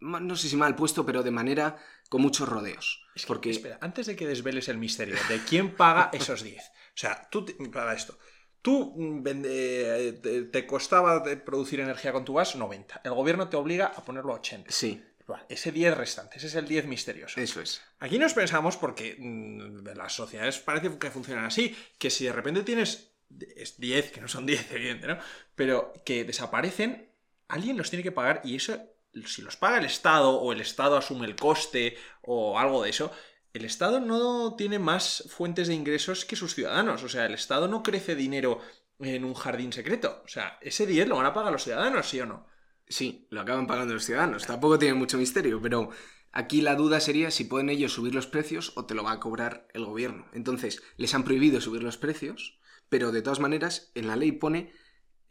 No 0.04 0.36
sé 0.36 0.50
si 0.50 0.56
mal 0.56 0.76
puesto, 0.76 1.06
pero 1.06 1.24
de 1.24 1.32
manera 1.32 1.78
con 2.10 2.22
muchos 2.22 2.48
rodeos. 2.48 3.06
porque... 3.28 3.50
Espera, 3.50 3.78
antes 3.82 4.08
de 4.08 4.16
que 4.16 4.28
desveles 4.28 4.68
el 4.70 4.78
misterio 4.78 5.16
de 5.30 5.39
quién 5.39 5.76
paga 5.76 6.10
esos 6.13 6.44
10. 6.44 6.63
O 6.63 6.72
sea, 6.94 7.28
tú, 7.32 7.46
para 7.72 7.94
esto, 7.94 8.18
tú 8.62 8.94
mm, 8.96 9.24
te, 9.24 10.44
te, 10.52 10.68
costaba 10.68 11.24
producir 11.46 11.80
energía 11.80 12.12
con 12.12 12.26
tu 12.26 12.36
gas 12.36 12.56
90. 12.56 13.02
El 13.04 13.13
gobierno 13.13 13.50
te 13.50 13.58
obliga 13.58 13.88
a 13.88 14.04
ponerlo 14.04 14.34
a 14.34 14.38
80. 14.38 14.72
Sí 14.72 15.02
ese 15.50 15.72
10 15.72 15.98
restante, 15.98 16.38
ese 16.38 16.48
es 16.48 16.56
el 16.56 16.68
10 16.68 16.86
misterioso. 16.86 17.39
Eso 17.39 17.62
es. 17.62 17.82
Aquí 18.00 18.20
nos 18.20 18.34
pensamos, 18.34 18.78
porque 18.78 19.16
mm, 19.18 19.88
las 19.96 20.13
sociedades 20.13 20.60
parece 20.60 20.98
que 20.98 21.12
funcionan 21.12 21.46
así, 21.46 21.76
que 21.98 22.10
si 22.10 22.26
de 22.26 22.34
repente 22.34 22.63
tienes 22.63 23.12
10, 23.30 24.12
que 24.12 24.22
no 24.22 24.28
son 24.28 24.46
10, 24.46 24.72
evidente, 24.72 25.08
¿no? 25.08 25.18
Pero 25.56 25.94
que 26.06 26.26
desaparecen, 26.26 27.10
alguien 27.48 27.78
los 27.78 27.89
tiene 27.89 28.04
que 28.04 28.12
pagar 28.12 28.42
y 28.44 28.56
eso, 28.56 28.80
si 29.26 29.41
los 29.41 29.58
paga 29.58 29.78
el 29.78 29.86
Estado 29.86 30.32
o 30.32 30.52
el 30.52 30.62
Estado 30.62 30.97
asume 30.97 31.26
el 31.26 31.36
coste 31.36 31.97
o 32.21 32.58
algo 32.60 32.84
de 32.84 32.89
eso, 32.89 33.12
el 33.54 33.65
Estado 33.65 33.99
no 33.99 34.56
tiene 34.56 34.80
más 34.80 35.26
fuentes 35.30 35.67
de 35.67 35.76
ingresos 35.76 36.26
que 36.26 36.36
sus 36.36 36.56
ciudadanos. 36.56 37.04
O 37.04 37.10
sea, 37.10 37.26
el 37.26 37.34
Estado 37.34 37.67
no 37.67 37.84
crece 37.84 38.15
dinero 38.15 38.60
en 38.99 39.23
un 39.23 39.34
jardín 39.36 39.71
secreto. 39.71 40.21
O 40.26 40.28
sea, 40.28 40.58
ese 40.62 40.86
10 40.86 41.08
lo 41.08 41.17
van 41.17 41.28
a 41.28 41.34
pagar 41.34 41.52
los 41.52 41.63
ciudadanos, 41.63 42.10
¿sí 42.10 42.19
o 42.19 42.26
no? 42.26 42.47
Sí, 42.88 43.28
lo 43.30 43.41
acaban 43.41 43.67
pagando 43.67 43.93
los 43.93 44.06
ciudadanos. 44.06 44.45
Tampoco 44.45 44.80
tiene 44.80 44.95
mucho 44.95 45.17
misterio, 45.17 45.62
pero 45.62 45.89
aquí 46.32 46.62
la 46.62 46.76
duda 46.76 46.99
sería 46.99 47.32
si 47.32 47.43
pueden 47.45 47.69
ellos 47.69 47.93
subir 47.93 48.15
los 48.15 48.28
precios 48.28 48.73
o 48.76 48.86
te 48.86 48.95
lo 48.95 49.04
va 49.04 49.13
a 49.13 49.19
cobrar 49.19 49.67
el 49.73 49.86
gobierno. 49.86 50.28
Entonces, 50.34 50.82
les 50.97 51.13
han 51.13 51.23
prohibido 51.23 51.62
subir 51.62 51.84
los 51.84 51.97
precios, 51.97 52.60
pero 52.89 53.12
de 53.12 53.21
todas 53.21 53.39
maneras, 53.39 53.91
en 53.93 54.08
la 54.08 54.15
ley 54.15 54.32
pone 54.32 54.73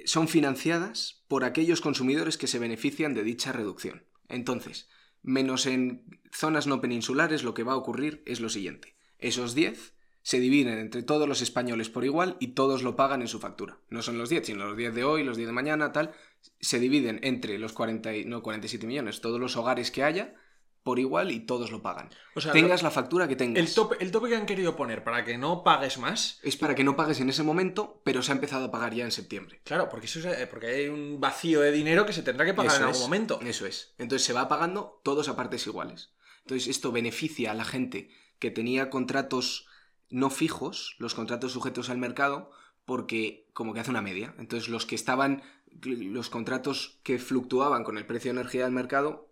son 0.06 0.28
financiadas 0.28 1.24
por 1.28 1.44
aquellos 1.44 1.80
consumidores 1.80 2.36
que 2.36 2.46
se 2.46 2.58
benefician 2.58 3.14
de 3.14 3.22
dicha 3.22 3.52
reducción. 3.52 4.04
Entonces, 4.28 4.88
menos 5.22 5.66
en 5.66 6.20
zonas 6.32 6.66
no 6.66 6.80
peninsulares, 6.80 7.44
lo 7.44 7.54
que 7.54 7.62
va 7.62 7.72
a 7.72 7.76
ocurrir 7.76 8.22
es 8.26 8.40
lo 8.40 8.48
siguiente. 8.48 8.96
Esos 9.18 9.54
10 9.54 9.94
se 10.22 10.40
dividen 10.40 10.78
entre 10.78 11.02
todos 11.02 11.28
los 11.28 11.42
españoles 11.42 11.88
por 11.88 12.04
igual 12.04 12.36
y 12.38 12.48
todos 12.48 12.82
lo 12.82 12.96
pagan 12.96 13.22
en 13.22 13.28
su 13.28 13.40
factura. 13.40 13.78
No 13.90 14.02
son 14.02 14.18
los 14.18 14.28
10, 14.28 14.46
sino 14.46 14.66
los 14.66 14.76
10 14.76 14.94
de 14.94 15.04
hoy, 15.04 15.24
los 15.24 15.36
10 15.36 15.48
de 15.48 15.52
mañana, 15.52 15.92
tal. 15.92 16.12
Se 16.60 16.78
dividen 16.78 17.20
entre 17.22 17.58
los 17.58 17.72
40, 17.72 18.10
no, 18.26 18.42
47 18.42 18.86
millones, 18.86 19.20
todos 19.20 19.40
los 19.40 19.56
hogares 19.56 19.90
que 19.90 20.04
haya 20.04 20.34
por 20.82 20.98
igual 20.98 21.30
y 21.30 21.40
todos 21.40 21.70
lo 21.70 21.82
pagan. 21.82 22.10
O 22.34 22.40
sea, 22.40 22.52
tengas 22.52 22.82
la 22.82 22.90
factura 22.90 23.28
que 23.28 23.36
tengas. 23.36 23.62
El 23.62 23.72
tope, 23.74 23.96
el 24.00 24.10
tope 24.10 24.28
que 24.28 24.36
han 24.36 24.46
querido 24.46 24.76
poner 24.76 25.04
para 25.04 25.24
que 25.24 25.38
no 25.38 25.62
pagues 25.62 25.98
más. 25.98 26.40
Es 26.42 26.56
para 26.56 26.74
que 26.74 26.84
no 26.84 26.96
pagues 26.96 27.20
en 27.20 27.28
ese 27.28 27.42
momento, 27.42 28.00
pero 28.04 28.22
se 28.22 28.32
ha 28.32 28.34
empezado 28.34 28.66
a 28.66 28.70
pagar 28.70 28.94
ya 28.94 29.04
en 29.04 29.12
septiembre. 29.12 29.60
Claro, 29.64 29.88
porque, 29.88 30.06
eso 30.06 30.28
es, 30.28 30.48
porque 30.48 30.66
hay 30.66 30.88
un 30.88 31.20
vacío 31.20 31.60
de 31.60 31.72
dinero 31.72 32.06
que 32.06 32.12
se 32.12 32.22
tendrá 32.22 32.44
que 32.44 32.54
pagar 32.54 32.76
en 32.76 32.82
algún 32.84 33.00
momento. 33.00 33.40
Eso 33.42 33.66
es. 33.66 33.94
Entonces 33.98 34.26
se 34.26 34.32
va 34.32 34.48
pagando 34.48 35.00
todos 35.04 35.28
a 35.28 35.36
partes 35.36 35.66
iguales. 35.66 36.10
Entonces 36.40 36.68
esto 36.68 36.92
beneficia 36.92 37.52
a 37.52 37.54
la 37.54 37.64
gente 37.64 38.10
que 38.38 38.50
tenía 38.50 38.90
contratos 38.90 39.68
no 40.10 40.28
fijos, 40.30 40.96
los 40.98 41.14
contratos 41.14 41.52
sujetos 41.52 41.88
al 41.88 41.98
mercado, 41.98 42.50
porque 42.84 43.48
como 43.52 43.72
que 43.72 43.80
hace 43.80 43.90
una 43.90 44.02
media. 44.02 44.34
Entonces 44.38 44.68
los 44.68 44.84
que 44.84 44.94
estaban, 44.94 45.42
los 45.80 46.28
contratos 46.28 47.00
que 47.02 47.18
fluctuaban 47.18 47.84
con 47.84 47.96
el 47.96 48.06
precio 48.06 48.32
de 48.32 48.40
energía 48.40 48.64
del 48.64 48.72
mercado, 48.72 49.31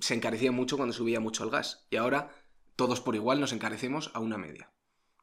se 0.00 0.14
encarecían 0.14 0.54
mucho 0.54 0.76
cuando 0.76 0.92
subía 0.92 1.20
mucho 1.20 1.44
el 1.44 1.50
gas. 1.50 1.86
Y 1.90 1.96
ahora 1.96 2.30
todos 2.76 3.00
por 3.00 3.14
igual 3.14 3.40
nos 3.40 3.52
encarecemos 3.52 4.10
a 4.14 4.20
una 4.20 4.38
media. 4.38 4.72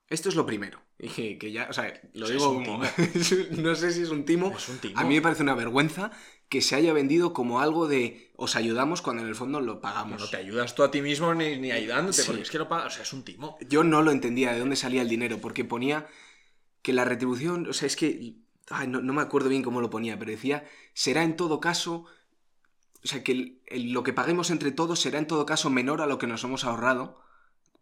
Esto 0.08 0.30
es 0.30 0.36
lo 0.36 0.46
primero. 0.46 0.82
Y 0.98 1.38
que 1.38 1.52
ya, 1.52 1.68
o 1.70 1.74
sea, 1.74 1.94
lo 2.14 2.26
Eso 2.26 2.34
digo 2.34 2.54
como. 2.56 2.84
no 3.62 3.76
sé 3.76 3.92
si 3.92 4.02
es 4.02 4.10
un 4.10 4.26
timo. 4.26 4.52
Es 4.58 4.68
un 4.68 4.80
timo. 4.80 5.00
A 5.00 5.04
mí 5.04 5.16
me 5.16 5.22
parece 5.22 5.44
una 5.44 5.54
vergüenza 5.54 6.12
que 6.50 6.62
se 6.62 6.76
haya 6.76 6.94
vendido 6.94 7.32
como 7.32 7.62
algo 7.62 7.88
de 7.88 8.32
os 8.36 8.56
ayudamos 8.56 9.04
cuando 9.04 9.22
en 9.22 9.30
el 9.30 9.36
fondo 9.36 9.62
lo 9.62 9.82
pagamos. 9.82 10.20
No 10.20 10.28
te 10.28 10.38
ayudas 10.38 10.74
tú 10.74 10.82
a 10.84 10.90
ti 10.90 11.02
mismo 11.02 11.36
ni, 11.36 11.58
ni 11.58 11.72
ayudándote, 11.72 12.22
Sí. 12.22 12.28
porque 12.28 12.42
es 12.42 12.50
que 12.50 12.58
lo 12.58 12.68
pagas. 12.68 12.88
O 12.88 12.90
sea, 12.90 13.04
es 13.04 13.14
un 13.14 13.24
timo. 13.24 13.58
Yo 13.70 13.84
no 13.84 14.02
lo 14.02 14.12
entendía 14.12 14.52
de 14.52 14.60
dónde 14.60 14.76
salía 14.76 15.04
el 15.04 15.10
dinero, 15.10 15.40
porque 15.40 15.64
ponía 15.64 16.08
que 16.82 16.92
la 16.92 17.06
retribución, 17.06 17.68
o 17.70 17.74
sea, 17.74 17.86
es 17.86 17.96
que, 17.96 18.34
ay, 18.72 18.88
no, 18.88 19.02
no 19.02 19.14
me 19.14 19.22
acuerdo 19.22 19.50
bien 19.50 19.62
cómo 19.62 19.80
lo 19.80 19.92
ponía, 19.92 20.18
pero 20.18 20.32
decía, 20.32 20.66
será 20.94 21.24
en 21.24 21.36
todo 21.36 21.60
caso, 21.60 22.06
o 23.04 23.08
sea, 23.08 23.24
que 23.24 23.32
el- 23.32 23.62
el- 23.68 23.92
lo 23.94 24.04
que 24.04 24.14
paguemos 24.14 24.50
entre 24.52 24.72
todos 24.72 25.00
será 25.00 25.20
en 25.20 25.28
todo 25.28 25.46
caso 25.46 25.70
menor 25.70 26.02
a 26.02 26.08
lo 26.08 26.18
que 26.18 26.28
nos 26.28 26.44
hemos 26.44 26.64
ahorrado, 26.66 27.22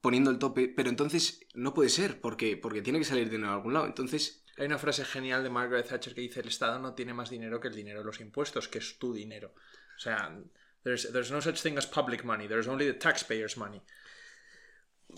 poniendo 0.02 0.30
el 0.32 0.40
tope, 0.40 0.68
pero 0.70 0.90
entonces 0.90 1.42
no 1.54 1.74
puede 1.74 1.90
ser, 1.90 2.22
porque, 2.22 2.56
porque 2.58 2.82
tiene 2.82 3.00
que 3.00 3.06
salir 3.06 3.30
dinero 3.30 3.50
de 3.50 3.56
algún 3.56 3.74
lado. 3.74 3.86
Entonces, 3.88 4.44
Hay 4.60 4.66
una 4.66 4.80
frase 4.80 5.06
genial 5.06 5.44
de 5.44 5.50
Margaret 5.52 5.88
Thatcher 5.88 6.16
que 6.16 6.22
dice: 6.22 6.40
el 6.40 6.48
Estado 6.48 6.80
no 6.80 6.94
tiene 6.96 7.14
más 7.14 7.30
dinero 7.30 7.60
que 7.60 7.68
el 7.68 7.76
dinero 7.76 8.00
de 8.00 8.06
los 8.06 8.20
impuestos, 8.20 8.68
que 8.68 8.80
es 8.80 8.98
tu 8.98 9.14
dinero. 9.14 9.54
O 9.96 10.00
sea, 10.00 10.36
there's, 10.84 11.12
there's 11.12 11.30
no 11.32 11.42
such 11.42 11.62
thing 11.62 11.78
as 11.78 11.86
public 11.86 12.24
money, 12.24 12.48
there's 12.48 12.68
only 12.68 12.86
the 12.86 12.94
taxpayers' 12.96 13.56
money. 13.58 13.82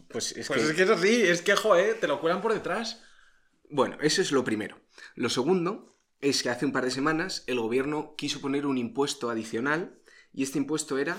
pues 0.10 0.34
es 0.38 0.48
Pues 0.48 0.62
que... 0.62 0.68
es 0.70 0.74
que 0.76 0.84
es 0.84 0.90
así, 0.90 1.22
es 1.24 1.42
que, 1.42 1.56
joder, 1.56 2.00
te 2.00 2.08
lo 2.08 2.20
cuelan 2.20 2.42
por 2.42 2.54
detrás. 2.54 3.02
Bueno, 3.70 3.98
eso 4.02 4.22
es 4.22 4.32
lo 4.32 4.44
primero. 4.44 4.80
Lo 5.16 5.30
segundo 5.30 5.99
es 6.22 6.44
que 6.44 6.50
hace 6.50 6.66
un 6.66 6.72
par 6.72 6.84
de 6.86 6.92
semanas 6.92 7.44
el 7.48 7.60
gobierno 7.60 8.16
quiso 8.18 8.42
poner 8.42 8.66
un 8.66 8.78
impuesto 8.78 9.30
adicional 9.30 9.98
y 10.34 10.44
este 10.44 10.58
impuesto 10.58 10.98
era 10.98 11.18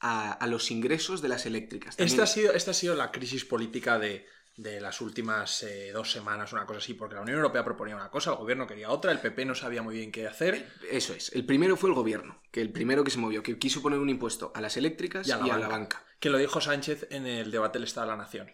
a, 0.00 0.32
a 0.32 0.46
los 0.46 0.70
ingresos 0.70 1.22
de 1.22 1.28
las 1.28 1.46
eléctricas. 1.46 1.96
También- 1.96 2.12
Esta 2.12 2.24
ha, 2.24 2.26
sido, 2.26 2.52
esta 2.52 2.70
ha 2.72 2.74
sido 2.74 2.94
la 2.94 3.10
crisis 3.12 3.44
política 3.44 3.98
de, 3.98 4.26
de 4.56 4.80
las 4.80 5.00
últimas 5.00 5.62
eh, 5.62 5.90
dos 5.92 6.10
semanas, 6.12 6.52
una 6.52 6.66
cosa 6.66 6.78
así, 6.78 6.94
porque 6.94 7.14
la 7.14 7.22
Unión 7.22 7.36
Europea 7.38 7.64
proponía 7.64 7.94
una 7.96 8.10
cosa, 8.10 8.30
el 8.32 8.36
gobierno 8.36 8.66
quería 8.66 8.90
otra, 8.90 9.12
el 9.12 9.20
PP 9.20 9.44
no 9.46 9.54
sabía 9.54 9.82
muy 9.82 9.94
bien 9.96 10.12
qué 10.12 10.26
hacer. 10.26 10.68
Eso 10.90 11.14
es. 11.14 11.32
El 11.32 11.46
primero 11.46 11.76
fue 11.76 11.88
el 11.90 11.94
gobierno, 11.94 12.40
que 12.50 12.60
el 12.60 12.70
primero 12.70 13.04
que 13.04 13.10
se 13.10 13.18
movió, 13.18 13.42
que 13.42 13.58
quiso 13.58 13.80
poner 13.80 13.98
un 14.00 14.10
impuesto 14.10 14.52
a 14.54 14.60
las 14.60 14.76
eléctricas 14.76 15.26
Y 15.26 15.30
a 15.30 15.38
la 15.38 15.46
y 15.46 15.50
a 15.50 15.56
la 15.58 15.68
banca. 15.68 15.98
banca. 15.98 16.04
Que 16.20 16.30
lo 16.30 16.38
dijo 16.38 16.60
Sánchez 16.60 17.06
en 17.10 17.26
el 17.26 17.50
debate 17.50 17.78
del 17.78 17.84
Estado 17.88 18.06
de 18.08 18.12
la 18.12 18.22
Nación. 18.22 18.50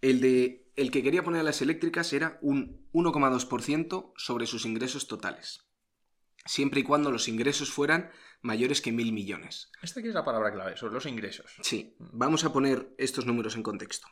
El, 0.00 0.20
de, 0.20 0.63
el 0.76 0.90
que 0.90 1.02
quería 1.02 1.24
poner 1.24 1.40
a 1.40 1.44
las 1.44 1.62
eléctricas 1.62 2.12
era 2.12 2.38
un 2.42 2.88
1,2% 2.92 4.12
sobre 4.16 4.46
sus 4.46 4.64
ingresos 4.64 5.06
totales, 5.06 5.64
siempre 6.44 6.80
y 6.80 6.82
cuando 6.82 7.10
los 7.10 7.28
ingresos 7.28 7.70
fueran 7.70 8.10
mayores 8.42 8.80
que 8.80 8.92
mil 8.92 9.12
millones. 9.12 9.70
Esta 9.82 10.00
aquí 10.00 10.08
es 10.08 10.14
la 10.14 10.24
palabra 10.24 10.52
clave, 10.52 10.76
sobre 10.76 10.94
los 10.94 11.06
ingresos. 11.06 11.56
Sí, 11.62 11.96
vamos 11.98 12.44
a 12.44 12.52
poner 12.52 12.94
estos 12.98 13.26
números 13.26 13.56
en 13.56 13.62
contexto. 13.62 14.08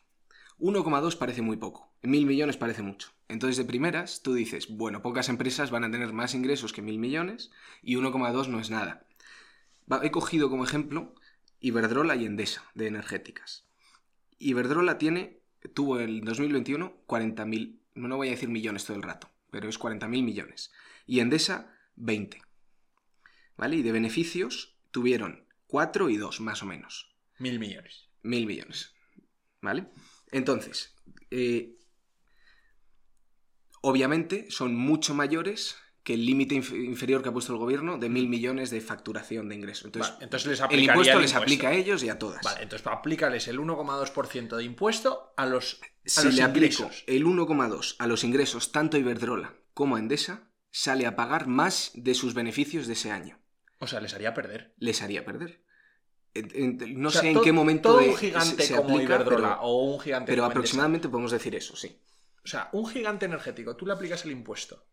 1,2 0.58 1.16
parece 1.16 1.42
muy 1.42 1.56
poco, 1.56 1.92
mil 2.02 2.24
millones 2.24 2.56
parece 2.56 2.82
mucho. 2.82 3.10
Entonces, 3.28 3.56
de 3.56 3.64
primeras, 3.64 4.22
tú 4.22 4.34
dices, 4.34 4.68
bueno, 4.68 5.02
pocas 5.02 5.28
empresas 5.28 5.70
van 5.70 5.84
a 5.84 5.90
tener 5.90 6.12
más 6.12 6.34
ingresos 6.34 6.72
que 6.72 6.82
mil 6.82 6.98
millones 6.98 7.50
y 7.82 7.96
1,2 7.96 8.46
no 8.48 8.60
es 8.60 8.70
nada. 8.70 9.06
He 10.02 10.10
cogido 10.10 10.48
como 10.48 10.64
ejemplo 10.64 11.14
Iberdrola 11.60 12.16
y 12.16 12.26
Endesa, 12.26 12.64
de 12.74 12.86
energéticas. 12.86 13.66
Iberdrola 14.38 14.98
tiene, 14.98 15.41
tuvo 15.74 16.00
en 16.00 16.08
el 16.08 16.20
2021 16.22 17.04
40.000, 17.06 17.80
no 17.94 18.16
voy 18.16 18.28
a 18.28 18.32
decir 18.32 18.48
millones 18.48 18.84
todo 18.84 18.96
el 18.96 19.02
rato, 19.02 19.30
pero 19.50 19.68
es 19.68 19.78
40.000 19.78 20.08
millones. 20.08 20.72
Y 21.06 21.20
Endesa, 21.20 21.74
20. 21.96 22.40
¿Vale? 23.56 23.76
Y 23.76 23.82
de 23.82 23.92
beneficios 23.92 24.76
tuvieron 24.90 25.46
4 25.66 26.10
y 26.10 26.16
2, 26.16 26.40
más 26.40 26.62
o 26.62 26.66
menos. 26.66 27.14
Mil 27.38 27.58
millones. 27.58 28.08
Mil 28.22 28.46
millones. 28.46 28.94
¿Vale? 29.60 29.88
Entonces, 30.30 30.94
eh, 31.30 31.78
obviamente 33.80 34.50
son 34.50 34.74
mucho 34.74 35.14
mayores 35.14 35.76
que 36.04 36.14
el 36.14 36.26
límite 36.26 36.56
inf- 36.56 36.74
inferior 36.84 37.22
que 37.22 37.28
ha 37.28 37.32
puesto 37.32 37.52
el 37.52 37.58
gobierno 37.58 37.96
de 37.98 38.08
mil 38.08 38.28
millones 38.28 38.70
de 38.70 38.80
facturación 38.80 39.48
de 39.48 39.54
ingresos. 39.54 39.84
Entonces, 39.84 40.12
Vale, 40.14 40.24
entonces 40.24 40.48
les 40.48 40.60
el 40.70 40.80
impuesto 40.80 41.20
les 41.20 41.30
impuesto. 41.30 41.38
aplica 41.38 41.68
a 41.68 41.72
ellos 41.74 42.02
y 42.02 42.08
a 42.08 42.18
todas. 42.18 42.42
Vale, 42.42 42.62
entonces 42.62 42.86
aplícales 42.86 43.46
el 43.48 43.58
1,2% 43.60 44.56
de 44.56 44.64
impuesto 44.64 45.32
a 45.36 45.46
los, 45.46 45.80
a 45.82 45.86
si 46.04 46.24
los 46.26 46.34
le 46.34 46.42
ingresos. 46.42 47.04
el 47.06 47.24
1,2 47.24 47.96
a 47.98 48.06
los 48.08 48.24
ingresos 48.24 48.72
tanto 48.72 48.96
a 48.96 49.00
Iberdrola 49.00 49.54
como 49.74 49.96
a 49.96 50.00
Endesa, 50.00 50.50
sale 50.70 51.06
a 51.06 51.14
pagar 51.16 51.46
más 51.46 51.92
de 51.94 52.14
sus 52.14 52.34
beneficios 52.34 52.86
de 52.88 52.94
ese 52.94 53.10
año. 53.10 53.38
O 53.78 53.86
sea, 53.86 54.00
les 54.00 54.12
haría 54.14 54.34
perder. 54.34 54.74
Les 54.78 55.02
haría 55.02 55.24
perder. 55.24 55.62
No 56.34 57.08
O 57.08 57.10
sea, 57.12 57.20
sé 57.20 57.30
en 57.30 57.40
qué 57.42 57.52
momento 57.52 57.90
todo 57.90 58.04
un 58.10 58.16
gigante 58.16 58.62
se, 58.62 58.74
como 58.76 58.94
aplica, 58.96 59.14
Iberdrola 59.16 59.48
pero, 59.50 59.60
o 59.62 59.84
un 59.94 60.00
gigante 60.00 60.26
pero 60.32 60.42
como 60.42 60.46
Endesa. 60.46 60.58
aproximadamente 60.60 61.08
podemos 61.08 61.30
decir 61.30 61.54
eso, 61.54 61.76
sí. 61.76 62.00
O 62.44 62.48
sea, 62.48 62.70
un 62.72 62.86
gigante 62.88 63.26
energético, 63.26 63.76
tú 63.76 63.86
le 63.86 63.92
aplicas 63.92 64.24
el 64.24 64.32
impuesto 64.32 64.84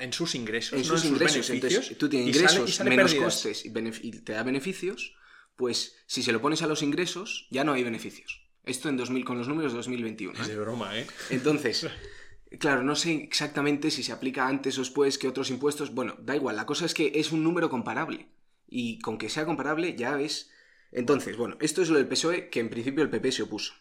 en 0.00 0.12
sus 0.12 0.34
ingresos, 0.34 0.72
en 0.72 0.88
no 0.88 0.96
sus 0.96 1.04
ingresos. 1.04 1.48
beneficios, 1.48 1.50
Entonces, 1.50 1.98
tú 1.98 2.08
tienes 2.08 2.28
y 2.28 2.32
sale- 2.34 2.42
y 2.42 2.46
ingresos 2.48 2.74
sale 2.74 2.90
menos 2.90 3.10
pérdidas. 3.12 3.34
costes 3.34 3.64
y, 3.64 4.10
te 4.20 4.32
da 4.32 4.42
beneficios, 4.42 5.16
pues 5.56 5.96
si 6.06 6.22
se 6.22 6.32
lo 6.32 6.40
pones 6.40 6.62
a 6.62 6.66
los 6.66 6.82
ingresos, 6.82 7.46
ya 7.50 7.64
no 7.64 7.72
hay 7.72 7.84
beneficios. 7.84 8.42
Esto 8.64 8.88
en 8.88 8.96
2000, 8.96 9.24
con 9.24 9.36
los 9.38 9.46
números 9.48 9.72
de 9.72 9.76
2021. 9.76 10.40
Es 10.40 10.48
¿eh? 10.48 10.52
de 10.52 10.58
broma, 10.58 10.98
¿eh? 10.98 11.06
Entonces, 11.30 11.86
claro, 12.58 12.82
no 12.82 12.96
sé 12.96 13.12
exactamente 13.14 13.90
si 13.90 14.02
se 14.02 14.12
aplica 14.12 14.48
antes 14.48 14.78
o 14.78 14.80
después 14.80 15.18
que 15.18 15.28
otros 15.28 15.50
impuestos. 15.50 15.94
Bueno, 15.94 16.16
da 16.18 16.34
igual, 16.34 16.56
la 16.56 16.64
cosa 16.66 16.86
es 16.86 16.94
que 16.94 17.12
es 17.16 17.30
un 17.32 17.44
número 17.44 17.68
comparable. 17.68 18.28
Y 18.66 18.98
con 19.00 19.18
que 19.18 19.28
sea 19.28 19.44
comparable 19.44 19.94
ya 19.96 20.18
es... 20.20 20.50
Entonces, 20.92 21.36
bueno, 21.36 21.56
esto 21.60 21.82
es 21.82 21.90
lo 21.90 21.98
del 21.98 22.08
PSOE, 22.08 22.48
que 22.48 22.60
en 22.60 22.70
principio 22.70 23.02
el 23.02 23.10
PP 23.10 23.32
se 23.32 23.42
opuso. 23.42 23.74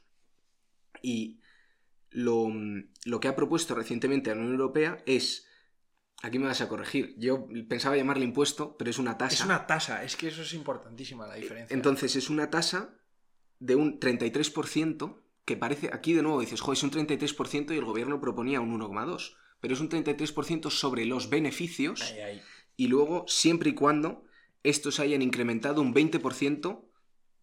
Y 1.02 1.40
lo, 2.10 2.52
lo 3.06 3.20
que 3.20 3.28
ha 3.30 3.36
propuesto 3.36 3.76
recientemente 3.76 4.32
la 4.32 4.36
Unión 4.38 4.52
Europea 4.52 5.02
es... 5.06 5.48
Aquí 6.24 6.40
me 6.40 6.48
vas 6.48 6.62
a 6.62 6.70
corregir. 6.70 7.16
Yo 7.18 7.48
pensaba 7.68 7.98
llamarle 7.98 8.24
impuesto, 8.24 8.78
pero 8.78 8.90
es 8.90 8.98
una 8.98 9.18
tasa. 9.18 9.36
Es 9.36 9.44
una 9.44 9.68
tasa, 9.68 10.04
es 10.04 10.16
que 10.16 10.30
eso 10.30 10.42
es 10.42 10.54
importantísima 10.54 11.28
la 11.28 11.36
diferencia. 11.36 11.76
Entonces 11.76 12.16
es 12.16 12.30
una 12.30 12.50
tasa 12.50 12.96
de 13.60 13.76
un 13.76 14.00
33%, 14.00 15.22
que 15.44 15.58
parece, 15.58 15.90
aquí 15.92 16.14
de 16.14 16.24
nuevo 16.24 16.40
dices, 16.40 16.62
joder, 16.62 16.78
es 16.78 16.84
un 16.84 16.92
33% 16.92 17.74
y 17.74 17.78
el 17.78 17.84
gobierno 17.84 18.22
proponía 18.22 18.62
un 18.62 18.80
1,2%, 18.80 19.36
pero 19.60 19.74
es 19.74 19.82
un 19.82 19.90
33% 19.90 20.70
sobre 20.70 21.06
los 21.06 21.30
beneficios 21.30 22.02
Ahí, 22.02 22.20
ahí. 22.22 22.42
y 22.78 22.88
luego 22.88 23.26
siempre 23.28 23.72
y 23.72 23.74
cuando 23.74 24.24
estos 24.64 25.02
hayan 25.02 25.22
incrementado 25.22 25.82
un 25.82 25.94
20% 25.94 26.86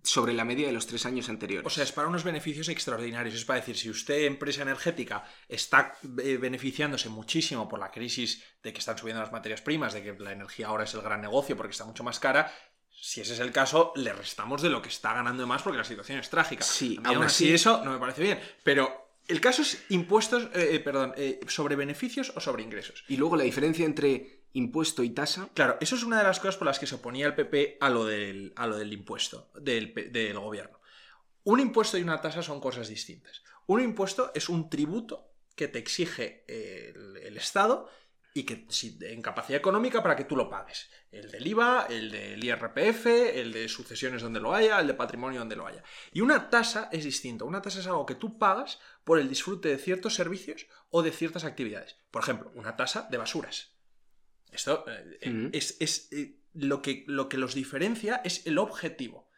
sobre 0.03 0.33
la 0.33 0.45
media 0.45 0.67
de 0.67 0.73
los 0.73 0.87
tres 0.87 1.05
años 1.07 1.29
anteriores. 1.29 1.67
O 1.67 1.71
sea, 1.71 1.85
es 1.85 1.93
para 1.93 2.09
unos 2.09 2.25
beneficios 2.25 2.69
extraordinarios. 2.69 3.35
Es 3.35 3.45
para 3.45 3.61
decir, 3.61 3.77
si 3.77 3.91
usted, 3.91 4.25
empresa 4.25 4.63
energética, 4.63 5.25
está 5.49 5.95
eh, 6.23 6.37
beneficiándose 6.37 7.09
muchísimo 7.09 7.69
por 7.69 7.79
la 7.81 7.91
crisis 7.91 8.43
de 8.63 8.73
que 8.73 8.79
están 8.79 8.97
subiendo 8.99 9.23
las 9.23 9.33
materias 9.33 9.61
primas, 9.61 9.93
de 9.93 10.03
que 10.03 10.13
la 10.19 10.33
energía 10.33 10.69
ahora 10.69 10.85
es 10.85 10.95
el 10.95 11.03
gran 11.03 11.21
negocio 11.21 11.57
porque 11.57 11.73
está 11.73 11.85
mucho 11.85 12.03
más 12.05 12.19
cara, 12.19 12.53
si 12.91 13.21
ese 13.21 13.33
es 13.35 13.41
el 13.41 13.53
caso, 13.53 13.93
le 13.97 14.13
restamos 14.13 14.61
de 14.63 14.69
lo 14.69 14.83
que 14.83 14.89
está 14.91 15.15
ganando 15.15 15.43
de 15.43 15.47
más 15.47 15.63
porque 15.63 15.79
la 15.79 15.85
situación 15.85 16.19
es 16.19 16.29
trágica. 16.29 16.65
Sí, 16.65 16.97
aún 16.99 17.17
aún 17.17 17.23
así 17.25 17.45
así- 17.45 17.55
eso 17.55 17.83
no 17.85 17.93
me 17.93 17.99
parece 17.99 18.23
bien. 18.23 18.39
Pero 18.63 19.09
el 19.29 19.41
caso 19.41 19.63
es 19.63 19.85
impuestos, 19.91 20.45
eh, 20.55 20.71
eh, 20.73 20.81
perdón, 20.81 21.15
eh, 21.17 21.41
sobre 21.47 21.77
beneficios 21.77 22.33
o 22.37 22.41
sobre 22.41 22.63
ingresos. 22.63 23.05
Y 23.09 23.17
luego 23.17 23.37
la 23.37 23.45
diferencia 23.45 23.87
entre 23.87 24.40
impuesto 24.53 25.03
y 25.03 25.11
tasa, 25.11 25.49
Claro, 25.55 25.77
eso 25.81 25.97
es 25.97 26.03
una 26.03 26.19
de 26.19 26.25
las 26.25 26.41
cosas 26.41 26.57
por 26.57 26.67
las 26.67 26.79
que 26.79 26.87
se 26.87 26.97
oponía 26.97 27.27
el 27.27 27.35
PP 27.35 27.79
a 27.81 27.91
lo 27.91 28.05
del, 28.05 28.53
a 28.57 28.67
lo 28.67 28.77
del 28.77 28.93
impuesto 28.93 29.51
del, 29.55 29.95
del 30.13 30.39
gobierno. 30.39 30.81
Un 31.45 31.61
impuesto 31.61 31.97
y 31.97 32.03
una 32.03 32.21
tasa 32.21 32.43
son 32.43 32.61
cosas 32.61 32.89
distintas. 32.89 33.43
Un 33.67 33.81
impuesto 33.81 34.33
es 34.35 34.49
un 34.49 34.69
tributo 34.69 35.31
que 35.55 35.69
te 35.69 35.79
exige 35.79 36.45
el, 36.49 37.37
Estado 37.37 37.89
y 38.35 38.45
que 38.45 38.67
en 39.03 39.23
capacidad 39.23 39.59
económica 39.59 40.03
para 40.03 40.17
que 40.17 40.25
tú 40.25 40.37
lo 40.37 40.51
pagues. 40.51 40.91
El 41.11 41.31
del 41.31 41.47
IVA, 41.47 41.87
el 41.89 42.11
del 42.11 42.43
IRPF, 42.43 43.07
el 43.07 43.53
de 43.53 43.69
sucesiones 43.69 44.23
donde 44.23 44.41
lo 44.41 44.55
haya, 44.55 44.79
el 44.79 44.87
de 44.87 44.95
patrimonio 44.95 45.41
donde 45.41 45.57
lo 45.57 45.67
haya. 45.67 45.83
Y 46.13 46.21
una 46.21 46.51
tasa 46.51 46.89
es 46.93 47.05
distinto. 47.05 47.47
Una 47.47 47.63
tasa 47.63 47.81
es 47.81 47.87
algo 47.87 48.07
que 48.07 48.15
tú 48.15 48.39
pagas 48.39 48.79
por 49.05 49.19
el 49.19 49.29
disfrute 49.29 49.69
de 49.69 49.79
ciertos 49.79 50.15
servicios 50.15 50.67
o 50.91 51.03
de 51.03 51.13
ciertas 51.13 51.45
actividades. 51.45 51.97
Por 52.11 52.23
ejemplo, 52.23 52.53
una 52.55 52.77
tasa 52.77 53.09
de 53.11 53.19
basuras. 53.19 53.70
Esto 54.53 54.85
eh, 54.89 55.19
eh, 55.21 55.51
es, 55.53 55.77
es, 55.81 56.09
eh, 56.13 56.41
lo, 56.55 56.83
que, 56.83 57.05
lo 57.07 57.29
que 57.29 57.39
los 57.39 57.55
diferencia 57.55 58.21
es 58.25 58.47
el 58.47 58.59
objetivo. 58.59 59.31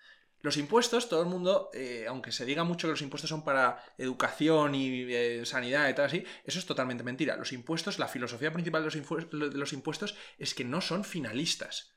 Los 0.43 0.57
impuestos, 0.57 1.09
todo 1.09 1.23
el 1.23 1.29
mundo, 1.29 1.71
eh, 1.73 2.07
aunque 2.09 2.33
se 2.33 2.45
diga 2.45 2.65
mucho 2.65 2.89
que 2.89 2.93
los 2.93 3.03
impuestos 3.03 3.31
son 3.31 3.45
para 3.45 3.81
educación 3.97 4.75
y 4.75 5.05
eh, 5.15 5.47
sanidad 5.47 5.89
y 5.89 5.95
tal 5.95 6.07
así, 6.07 6.25
eso 6.45 6.59
es 6.59 6.67
totalmente 6.67 7.05
mentira. 7.05 7.37
Los 7.37 7.53
impuestos, 7.53 8.01
la 8.01 8.09
filosofía 8.09 8.53
principal 8.53 8.83
de 8.83 8.91
los, 9.31 9.53
de 9.53 9.59
los 9.59 9.73
impuestos 9.73 10.17
es 10.39 10.53
que 10.55 10.65
no 10.65 10.81
son 10.81 11.05
finalistas. 11.05 11.93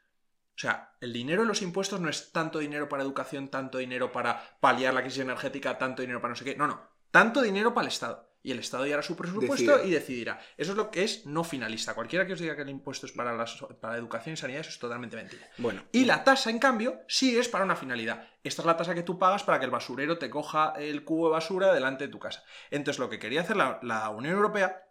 O 0.55 0.59
sea, 0.59 0.95
el 1.01 1.11
dinero 1.11 1.41
en 1.41 1.47
los 1.47 1.63
impuestos 1.63 1.99
no 1.99 2.07
es 2.07 2.31
tanto 2.31 2.59
dinero 2.59 2.87
para 2.87 3.01
educación, 3.01 3.49
tanto 3.49 3.79
dinero 3.79 4.11
para 4.11 4.57
paliar 4.59 4.93
la 4.93 5.01
crisis 5.01 5.21
energética, 5.21 5.79
tanto 5.79 6.03
dinero 6.03 6.21
para 6.21 6.33
no 6.33 6.35
sé 6.35 6.45
qué. 6.45 6.55
No, 6.55 6.67
no. 6.67 6.87
Tanto 7.09 7.41
dinero 7.41 7.73
para 7.73 7.87
el 7.87 7.91
Estado. 7.93 8.31
Y 8.45 8.51
el 8.51 8.59
Estado 8.59 8.85
ya 8.85 8.93
hará 8.93 9.01
su 9.01 9.15
presupuesto 9.15 9.71
Decide. 9.71 9.87
y 9.87 9.91
decidirá. 9.91 10.39
Eso 10.55 10.73
es 10.73 10.77
lo 10.77 10.91
que 10.91 11.03
es 11.03 11.25
no 11.25 11.43
finalista. 11.43 11.95
Cualquiera 11.95 12.27
que 12.27 12.33
os 12.33 12.39
diga 12.39 12.55
que 12.55 12.61
el 12.61 12.69
impuesto 12.69 13.07
es 13.07 13.11
para 13.11 13.35
para 13.81 13.93
la 13.93 13.97
educación 13.97 14.33
y 14.33 14.37
sanidad, 14.37 14.61
eso 14.61 14.69
es 14.69 14.77
totalmente 14.77 15.15
mentira. 15.15 15.49
Bueno, 15.57 15.83
Y 15.91 16.05
la 16.05 16.23
tasa, 16.23 16.51
en 16.51 16.59
cambio, 16.59 17.01
sí 17.07 17.35
es 17.35 17.49
para 17.49 17.65
una 17.65 17.75
finalidad. 17.75 18.27
Esta 18.43 18.61
es 18.61 18.65
la 18.67 18.77
tasa 18.77 18.93
que 18.93 19.01
tú 19.01 19.17
pagas 19.17 19.41
para 19.41 19.57
que 19.57 19.65
el 19.65 19.71
basurero 19.71 20.19
te 20.19 20.29
coja 20.29 20.73
el 20.77 21.03
cubo 21.03 21.25
de 21.27 21.31
basura 21.31 21.73
delante 21.73 22.05
de 22.05 22.11
tu 22.11 22.19
casa. 22.19 22.43
Entonces, 22.69 22.99
lo 22.99 23.09
que 23.09 23.17
quería 23.17 23.41
hacer 23.41 23.57
la, 23.57 23.79
la 23.81 24.11
Unión 24.11 24.35
Europea 24.35 24.83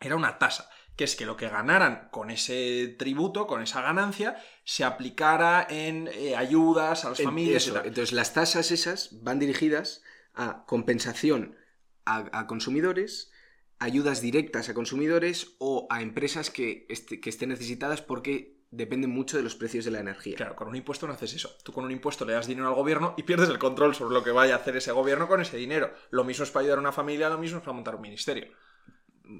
era 0.00 0.16
una 0.16 0.38
tasa, 0.38 0.70
que 0.96 1.04
es 1.04 1.14
que 1.14 1.26
lo 1.26 1.36
que 1.36 1.50
ganaran 1.50 2.08
con 2.10 2.30
ese 2.30 2.96
tributo, 2.98 3.46
con 3.46 3.60
esa 3.60 3.82
ganancia, 3.82 4.42
se 4.64 4.82
aplicara 4.82 5.66
en 5.68 6.08
eh, 6.10 6.36
ayudas 6.36 7.04
a 7.04 7.10
las 7.10 7.22
familias 7.22 7.66
y 7.66 7.68
eso, 7.68 7.74
tal. 7.74 7.86
entonces 7.86 8.12
las 8.14 8.32
tasas 8.32 8.70
esas 8.70 9.10
van 9.22 9.38
dirigidas 9.38 10.02
a 10.34 10.64
compensación 10.66 11.56
a, 12.04 12.38
a 12.38 12.46
consumidores, 12.46 13.30
ayudas 13.78 14.20
directas 14.20 14.68
a 14.68 14.74
consumidores 14.74 15.56
o 15.58 15.86
a 15.90 16.02
empresas 16.02 16.50
que, 16.50 16.86
que 16.86 17.30
estén 17.30 17.50
necesitadas 17.50 18.02
porque 18.02 18.54
dependen 18.70 19.10
mucho 19.10 19.36
de 19.36 19.42
los 19.42 19.54
precios 19.54 19.84
de 19.84 19.90
la 19.90 20.00
energía. 20.00 20.36
Claro, 20.36 20.56
con 20.56 20.68
un 20.68 20.76
impuesto 20.76 21.06
no 21.06 21.12
haces 21.12 21.34
eso. 21.34 21.56
Tú 21.62 21.72
con 21.72 21.84
un 21.84 21.92
impuesto 21.92 22.24
le 22.24 22.32
das 22.32 22.46
dinero 22.46 22.68
al 22.68 22.74
gobierno 22.74 23.14
y 23.16 23.22
pierdes 23.22 23.48
el 23.48 23.58
control 23.58 23.94
sobre 23.94 24.14
lo 24.14 24.24
que 24.24 24.32
vaya 24.32 24.54
a 24.54 24.58
hacer 24.58 24.76
ese 24.76 24.92
gobierno 24.92 25.28
con 25.28 25.40
ese 25.40 25.56
dinero. 25.56 25.94
Lo 26.10 26.24
mismo 26.24 26.44
es 26.44 26.50
para 26.50 26.62
ayudar 26.62 26.78
a 26.78 26.80
una 26.80 26.92
familia, 26.92 27.28
lo 27.28 27.38
mismo 27.38 27.58
es 27.58 27.64
para 27.64 27.74
montar 27.74 27.94
un 27.94 28.02
ministerio. 28.02 28.48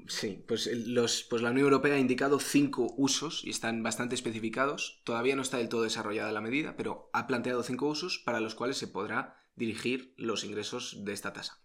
Sí, 0.07 0.43
pues, 0.47 0.67
los, 0.87 1.23
pues 1.23 1.41
la 1.41 1.51
Unión 1.51 1.65
Europea 1.65 1.95
ha 1.95 1.99
indicado 1.99 2.39
cinco 2.39 2.93
usos 2.97 3.43
y 3.43 3.51
están 3.51 3.83
bastante 3.83 4.15
especificados. 4.15 5.01
Todavía 5.03 5.35
no 5.35 5.41
está 5.41 5.57
del 5.57 5.69
todo 5.69 5.83
desarrollada 5.83 6.31
la 6.31 6.41
medida, 6.41 6.75
pero 6.75 7.09
ha 7.13 7.27
planteado 7.27 7.61
cinco 7.61 7.87
usos 7.87 8.19
para 8.25 8.39
los 8.39 8.55
cuales 8.55 8.77
se 8.77 8.87
podrá 8.87 9.37
dirigir 9.55 10.13
los 10.17 10.43
ingresos 10.43 11.03
de 11.05 11.13
esta 11.13 11.33
tasa. 11.33 11.59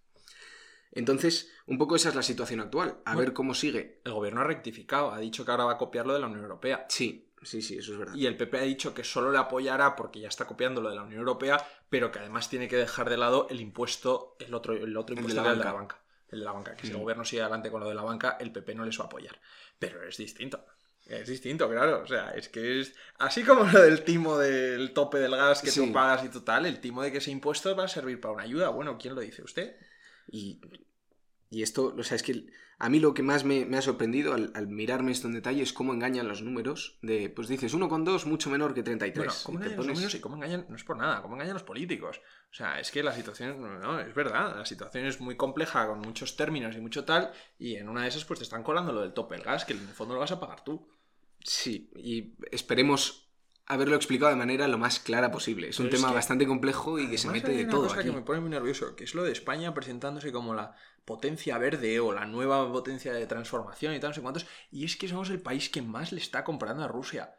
Entonces, 0.93 1.51
un 1.67 1.79
poco 1.79 1.97
esa 1.97 2.09
es 2.09 2.15
la 2.15 2.23
situación 2.23 2.61
actual. 2.61 2.99
A 3.05 3.13
Bueno. 3.15 3.19
ver 3.21 3.33
cómo 3.33 3.55
sigue. 3.55 4.01
El 4.05 4.13
gobierno 4.13 4.41
ha 4.41 4.45
rectificado, 4.45 5.13
ha 5.13 5.19
dicho 5.19 5.45
que 5.45 5.51
ahora 5.51 5.65
va 5.65 5.73
a 5.73 5.79
copiar 5.79 6.07
lo 6.07 6.15
de 6.15 6.21
la 6.21 6.27
Unión 6.27 6.43
Europea. 6.43 6.87
Sí, 6.89 7.29
sí, 7.43 7.63
sí, 7.63 7.79
eso 7.79 7.93
es 7.93 7.99
verdad. 7.99 8.15
Y 8.15 8.27
el 8.27 8.37
PP 8.37 8.59
ha 8.59 8.63
dicho 8.63 8.93
que 8.93 9.05
solo 9.05 9.31
le 9.31 9.39
apoyará 9.39 9.95
porque 9.97 10.21
ya 10.21 10.29
está 10.29 10.47
copiando 10.47 10.81
lo 10.81 10.91
de 10.91 10.97
la 10.97 11.03
Unión 11.03 11.21
Europea, 11.21 11.65
pero 11.89 12.11
que 12.11 12.19
además 12.19 12.51
tiene 12.51 12.67
que 12.69 12.77
dejar 12.77 13.09
de 13.09 13.17
lado 13.17 13.47
el 13.51 13.61
impuesto, 13.61 14.37
el 14.41 14.53
otro, 14.55 14.75
el 14.75 14.97
otro 14.97 15.15
El 15.15 15.17
de 15.17 15.21
impuesto 15.23 15.43
la 15.43 15.53
que 15.53 15.59
de 15.59 15.65
la 15.65 15.73
banca. 15.73 16.01
El 16.29 16.39
de 16.41 16.45
la 16.45 16.53
banca, 16.53 16.77
que 16.77 16.87
si 16.87 16.93
el 16.93 16.99
Mm. 16.99 17.01
gobierno 17.03 17.25
sigue 17.25 17.43
adelante 17.43 17.71
con 17.71 17.81
lo 17.81 17.89
de 17.89 17.95
la 17.95 18.03
banca, 18.03 18.37
el 18.41 18.53
PP 18.53 18.75
no 18.75 18.85
les 18.85 18.99
va 18.99 19.05
a 19.05 19.07
apoyar. 19.07 19.41
Pero 19.79 20.03
es 20.03 20.17
distinto. 20.17 20.65
Es 21.07 21.27
distinto, 21.29 21.69
claro. 21.69 22.03
O 22.03 22.07
sea, 22.07 22.31
es 22.31 22.49
que 22.49 22.81
es. 22.81 22.95
Así 23.19 23.43
como 23.43 23.65
lo 23.65 23.81
del 23.83 24.05
timo 24.05 24.39
del 24.39 24.93
tope 24.93 25.19
del 25.19 25.35
gas 25.35 25.61
que 25.61 25.71
Sí. 25.73 25.85
tú 25.85 25.93
pagas 25.93 26.25
y 26.25 26.29
tú 26.29 26.43
tal, 26.43 26.67
el 26.67 26.81
timo 26.81 27.03
de 27.03 27.11
que 27.11 27.19
ese 27.19 27.33
impuesto 27.33 27.75
va 27.75 27.85
a 27.85 27.89
servir 27.89 28.21
para 28.21 28.35
una 28.35 28.43
ayuda. 28.45 28.69
Bueno, 28.69 28.97
¿quién 28.97 29.15
lo 29.17 29.21
dice 29.23 29.43
usted? 29.43 29.75
Y, 30.31 30.61
y 31.51 31.63
esto, 31.63 31.95
o 31.99 32.03
sea, 32.05 32.15
es 32.17 32.23
que 32.23 32.47
a 32.79 32.89
mí 32.89 33.01
lo 33.01 33.13
que 33.13 33.23
más 33.23 33.45
me, 33.45 33.65
me 33.67 33.77
ha 33.77 33.83
sorprendido 33.83 34.33
al, 34.33 34.53
al 34.55 34.69
mirarme 34.69 35.11
esto 35.13 35.27
en 35.27 35.35
detalle 35.35 35.63
es 35.63 35.73
cómo 35.73 35.93
engañan 35.93 36.29
los 36.29 36.43
números. 36.43 36.99
De, 37.03 37.29
pues 37.29 37.49
dices, 37.49 37.75
1,2 37.75 38.25
mucho 38.25 38.49
menor 38.51 38.73
que 38.73 38.83
33. 38.83 39.17
Bueno, 39.27 39.33
¿cómo 39.45 39.59
engañan 39.59 39.77
los 39.77 39.87
pones- 39.87 39.95
números 39.97 40.15
y 40.15 40.21
cómo 40.21 40.37
engañan? 40.37 40.67
No 40.69 40.77
es 40.77 40.85
por 40.85 40.97
nada, 40.97 41.21
¿cómo 41.23 41.35
engañan 41.35 41.55
los 41.55 41.65
políticos? 41.65 42.21
O 42.51 42.55
sea, 42.55 42.81
es 42.81 42.91
que 42.91 43.03
la 43.03 43.13
situación, 43.13 43.61
no, 43.81 44.01
es 44.01 44.15
verdad, 44.15 44.57
la 44.57 44.65
situación 44.65 45.05
es 45.07 45.21
muy 45.21 45.37
compleja, 45.37 45.87
con 45.89 45.99
muchos 45.99 46.37
términos 46.37 46.77
y 46.77 46.81
mucho 46.81 47.05
tal, 47.05 47.33
y 47.59 47.75
en 47.77 47.89
una 47.89 48.03
de 48.03 48.09
esas 48.09 48.25
pues 48.25 48.39
te 48.39 48.45
están 48.45 48.63
colando 48.63 48.93
lo 48.93 49.03
del 49.03 49.13
tope 49.13 49.35
del 49.35 49.45
gas, 49.45 49.65
que 49.65 49.73
en 49.75 49.81
el 49.81 49.89
fondo 49.89 50.15
lo 50.15 50.21
vas 50.21 50.33
a 50.33 50.41
pagar 50.41 50.63
tú. 50.65 50.89
Sí, 51.43 51.91
y 51.97 52.35
esperemos 52.51 53.30
haberlo 53.73 53.97
explicado 53.97 54.31
de 54.31 54.37
manera 54.37 54.67
lo 54.69 54.79
más 54.79 54.99
clara 55.01 55.31
posible. 55.31 55.69
Es 55.69 55.79
un 55.79 55.87
Pero 55.87 55.97
es 55.97 56.01
tema 56.03 56.09
que, 56.13 56.15
bastante 56.17 56.47
complejo 56.47 56.99
y 56.99 57.09
que 57.09 57.19
se 57.19 57.29
mete 57.29 57.51
hay 57.51 57.57
de 57.59 57.63
una 57.65 57.71
todo 57.73 57.83
cosa 57.89 58.01
aquí. 58.01 58.09
que 58.11 58.15
me 58.17 58.23
pone 58.23 58.41
muy 58.41 58.51
nervioso, 58.51 58.95
que 58.97 59.05
es 59.05 59.15
lo 59.15 59.23
de 59.23 59.33
España 59.33 59.73
presentándose 59.75 60.33
como 60.33 60.55
la 60.55 60.75
potencia 61.05 61.59
verde 61.59 61.99
o 62.01 62.13
la 62.13 62.27
nueva 62.27 62.71
potencia 62.71 63.13
de 63.13 63.27
transformación 63.27 63.95
y 63.95 64.01
tal, 64.01 64.11
no 64.11 64.15
sé 64.15 64.23
cuántos, 64.23 64.47
y 64.71 64.85
es 64.85 64.97
que 64.97 65.09
somos 65.09 65.31
el 65.31 65.41
país 65.41 65.69
que 65.71 65.83
más 65.83 66.13
le 66.13 66.21
está 66.21 66.45
comprando 66.45 66.85
a 66.85 66.89
Rusia. 66.89 67.35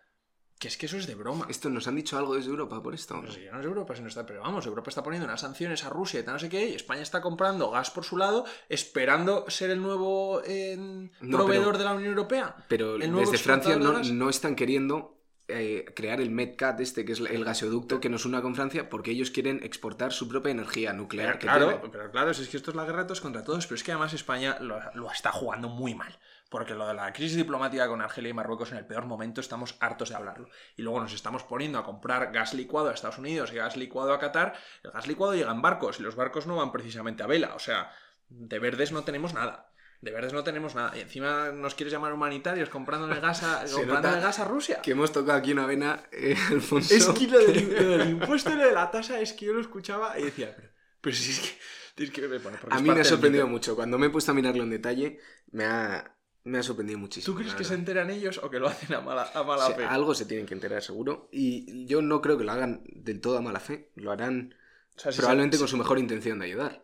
Que 0.59 0.67
es 0.67 0.77
que 0.77 0.85
eso 0.85 0.97
es 0.97 1.07
de 1.07 1.15
broma. 1.15 1.47
Esto 1.49 1.71
nos 1.71 1.87
han 1.87 1.95
dicho 1.95 2.19
algo 2.19 2.35
desde 2.35 2.51
Europa 2.51 2.83
por 2.83 2.93
esto. 2.93 3.15
No 3.19 3.31
sé, 3.31 3.49
no 3.51 3.59
es 3.59 3.65
Europa, 3.65 3.95
sino 3.95 4.07
está, 4.07 4.27
pero 4.27 4.41
vamos, 4.41 4.63
Europa 4.67 4.89
está 4.89 5.01
poniendo 5.01 5.25
unas 5.25 5.41
sanciones 5.41 5.83
a 5.85 5.89
Rusia 5.89 6.19
y 6.19 6.23
tal, 6.23 6.35
no 6.35 6.39
sé 6.39 6.49
qué, 6.49 6.69
y 6.69 6.75
España 6.75 7.01
está 7.01 7.19
comprando 7.19 7.71
gas 7.71 7.89
por 7.89 8.03
su 8.03 8.15
lado, 8.15 8.45
esperando 8.69 9.49
ser 9.49 9.71
el 9.71 9.81
nuevo 9.81 10.41
eh, 10.45 10.77
No, 10.77 11.37
proveedor 11.37 11.65
pero- 11.67 11.77
de 11.79 11.83
la 11.85 11.93
Unión 11.93 12.09
Europea. 12.09 12.55
Pero 12.67 12.97
desde 12.99 13.37
Francia 13.39 13.75
no, 13.75 14.03
no 14.03 14.29
están 14.29 14.55
queriendo 14.55 15.20
eh, 15.53 15.85
crear 15.95 16.21
el 16.21 16.31
MedCat 16.31 16.79
este, 16.79 17.05
que 17.05 17.13
es 17.13 17.19
el 17.19 17.45
gasoducto 17.45 17.99
que 17.99 18.09
nos 18.09 18.25
una 18.25 18.41
con 18.41 18.55
Francia, 18.55 18.89
porque 18.89 19.11
ellos 19.11 19.31
quieren 19.31 19.61
exportar 19.63 20.13
su 20.13 20.27
propia 20.27 20.51
energía 20.51 20.93
nuclear. 20.93 21.27
Pero 21.27 21.39
que 21.39 21.47
claro, 21.47 21.65
tienen. 21.67 21.91
pero 21.91 22.11
claro, 22.11 22.31
es 22.31 22.47
que 22.47 22.57
esto 22.57 22.71
es 22.71 22.75
la 22.75 22.85
guerra 22.85 22.99
de 22.99 23.05
todos 23.05 23.21
contra 23.21 23.43
todos, 23.43 23.67
pero 23.67 23.75
es 23.75 23.83
que 23.83 23.91
además 23.91 24.13
España 24.13 24.57
lo, 24.59 24.79
lo 24.93 25.11
está 25.11 25.31
jugando 25.31 25.69
muy 25.69 25.95
mal. 25.95 26.17
Porque 26.49 26.75
lo 26.75 26.85
de 26.85 26.93
la 26.93 27.13
crisis 27.13 27.37
diplomática 27.37 27.87
con 27.87 28.01
Argelia 28.01 28.31
y 28.31 28.33
Marruecos 28.33 28.73
en 28.73 28.77
el 28.77 28.85
peor 28.85 29.05
momento 29.05 29.39
estamos 29.39 29.77
hartos 29.79 30.09
de 30.09 30.15
hablarlo. 30.15 30.49
Y 30.75 30.81
luego 30.81 30.99
nos 30.99 31.13
estamos 31.13 31.43
poniendo 31.43 31.79
a 31.79 31.85
comprar 31.85 32.33
gas 32.33 32.53
licuado 32.53 32.89
a 32.89 32.93
Estados 32.93 33.19
Unidos 33.19 33.53
y 33.53 33.55
gas 33.55 33.77
licuado 33.77 34.11
a 34.11 34.19
Qatar. 34.19 34.53
El 34.83 34.91
gas 34.91 35.07
licuado 35.07 35.33
llega 35.33 35.51
en 35.51 35.61
barcos 35.61 36.01
y 36.01 36.03
los 36.03 36.17
barcos 36.17 36.47
no 36.47 36.57
van 36.57 36.73
precisamente 36.73 37.23
a 37.23 37.27
vela. 37.27 37.55
O 37.55 37.59
sea, 37.59 37.91
de 38.27 38.59
verdes 38.59 38.91
no 38.91 39.05
tenemos 39.05 39.33
nada. 39.33 39.70
De 40.01 40.09
verdes 40.11 40.33
no 40.33 40.43
tenemos 40.43 40.73
nada. 40.73 40.97
Y 40.97 41.01
encima 41.01 41.51
nos 41.51 41.75
quieres 41.75 41.93
llamar 41.93 42.11
humanitarios 42.11 42.69
comprándole 42.69 43.19
gas 43.21 43.43
a, 43.43 43.63
comprándole 43.71 44.19
gas 44.19 44.39
a 44.39 44.45
Rusia. 44.45 44.81
Que 44.81 44.91
hemos 44.91 45.11
tocado 45.11 45.37
aquí 45.37 45.51
una 45.51 45.67
vena, 45.67 46.03
eh, 46.11 46.35
Alfonso. 46.49 46.93
Es 46.93 47.05
que 47.07 47.27
lo 47.27 47.39
del, 47.39 47.73
lo 47.89 47.97
del 47.97 48.09
impuesto 48.09 48.51
y 48.51 48.55
lo 48.55 48.65
de 48.65 48.73
la 48.73 48.89
tasa 48.89 49.19
es 49.19 49.33
que 49.33 49.45
yo 49.45 49.53
lo 49.53 49.61
escuchaba 49.61 50.17
y 50.19 50.23
decía, 50.23 50.53
pero, 50.55 50.69
pero 51.01 51.15
si 51.15 51.31
es 51.31 51.39
que... 51.39 52.03
es 52.03 52.11
que 52.11 52.27
bueno, 52.39 52.57
A 52.71 52.79
mí 52.79 52.89
me 52.89 53.01
ha 53.01 53.05
sorprendido 53.05 53.47
mucho. 53.47 53.75
Cuando 53.75 53.99
me 53.99 54.07
he 54.07 54.09
puesto 54.09 54.31
a 54.31 54.35
mirarlo 54.35 54.63
en 54.63 54.71
detalle, 54.71 55.19
me 55.51 55.65
ha, 55.65 56.15
me 56.45 56.57
ha 56.57 56.63
sorprendido 56.63 56.97
muchísimo. 56.97 57.35
¿Tú 57.35 57.39
crees 57.39 57.53
que 57.53 57.63
se 57.63 57.75
enteran 57.75 58.09
ellos 58.09 58.39
o 58.41 58.49
que 58.49 58.57
lo 58.57 58.67
hacen 58.67 58.95
a 58.95 59.01
mala, 59.01 59.29
a 59.35 59.43
mala 59.43 59.69
fe? 59.69 59.85
algo 59.85 60.15
se 60.15 60.25
tienen 60.25 60.47
que 60.47 60.55
enterar, 60.55 60.81
seguro. 60.81 61.29
Y 61.31 61.85
yo 61.85 62.01
no 62.01 62.21
creo 62.21 62.39
que 62.39 62.43
lo 62.43 62.51
hagan 62.51 62.81
del 62.87 63.21
todo 63.21 63.37
a 63.37 63.41
mala 63.41 63.59
fe. 63.59 63.91
Lo 63.95 64.11
harán 64.11 64.55
O 64.95 64.99
sea, 64.99 65.11
si 65.11 65.19
probablemente 65.19 65.57
se- 65.57 65.61
con 65.61 65.67
su 65.67 65.77
mejor 65.77 65.99
intención 65.99 66.39
de 66.39 66.45
ayudar. 66.45 66.83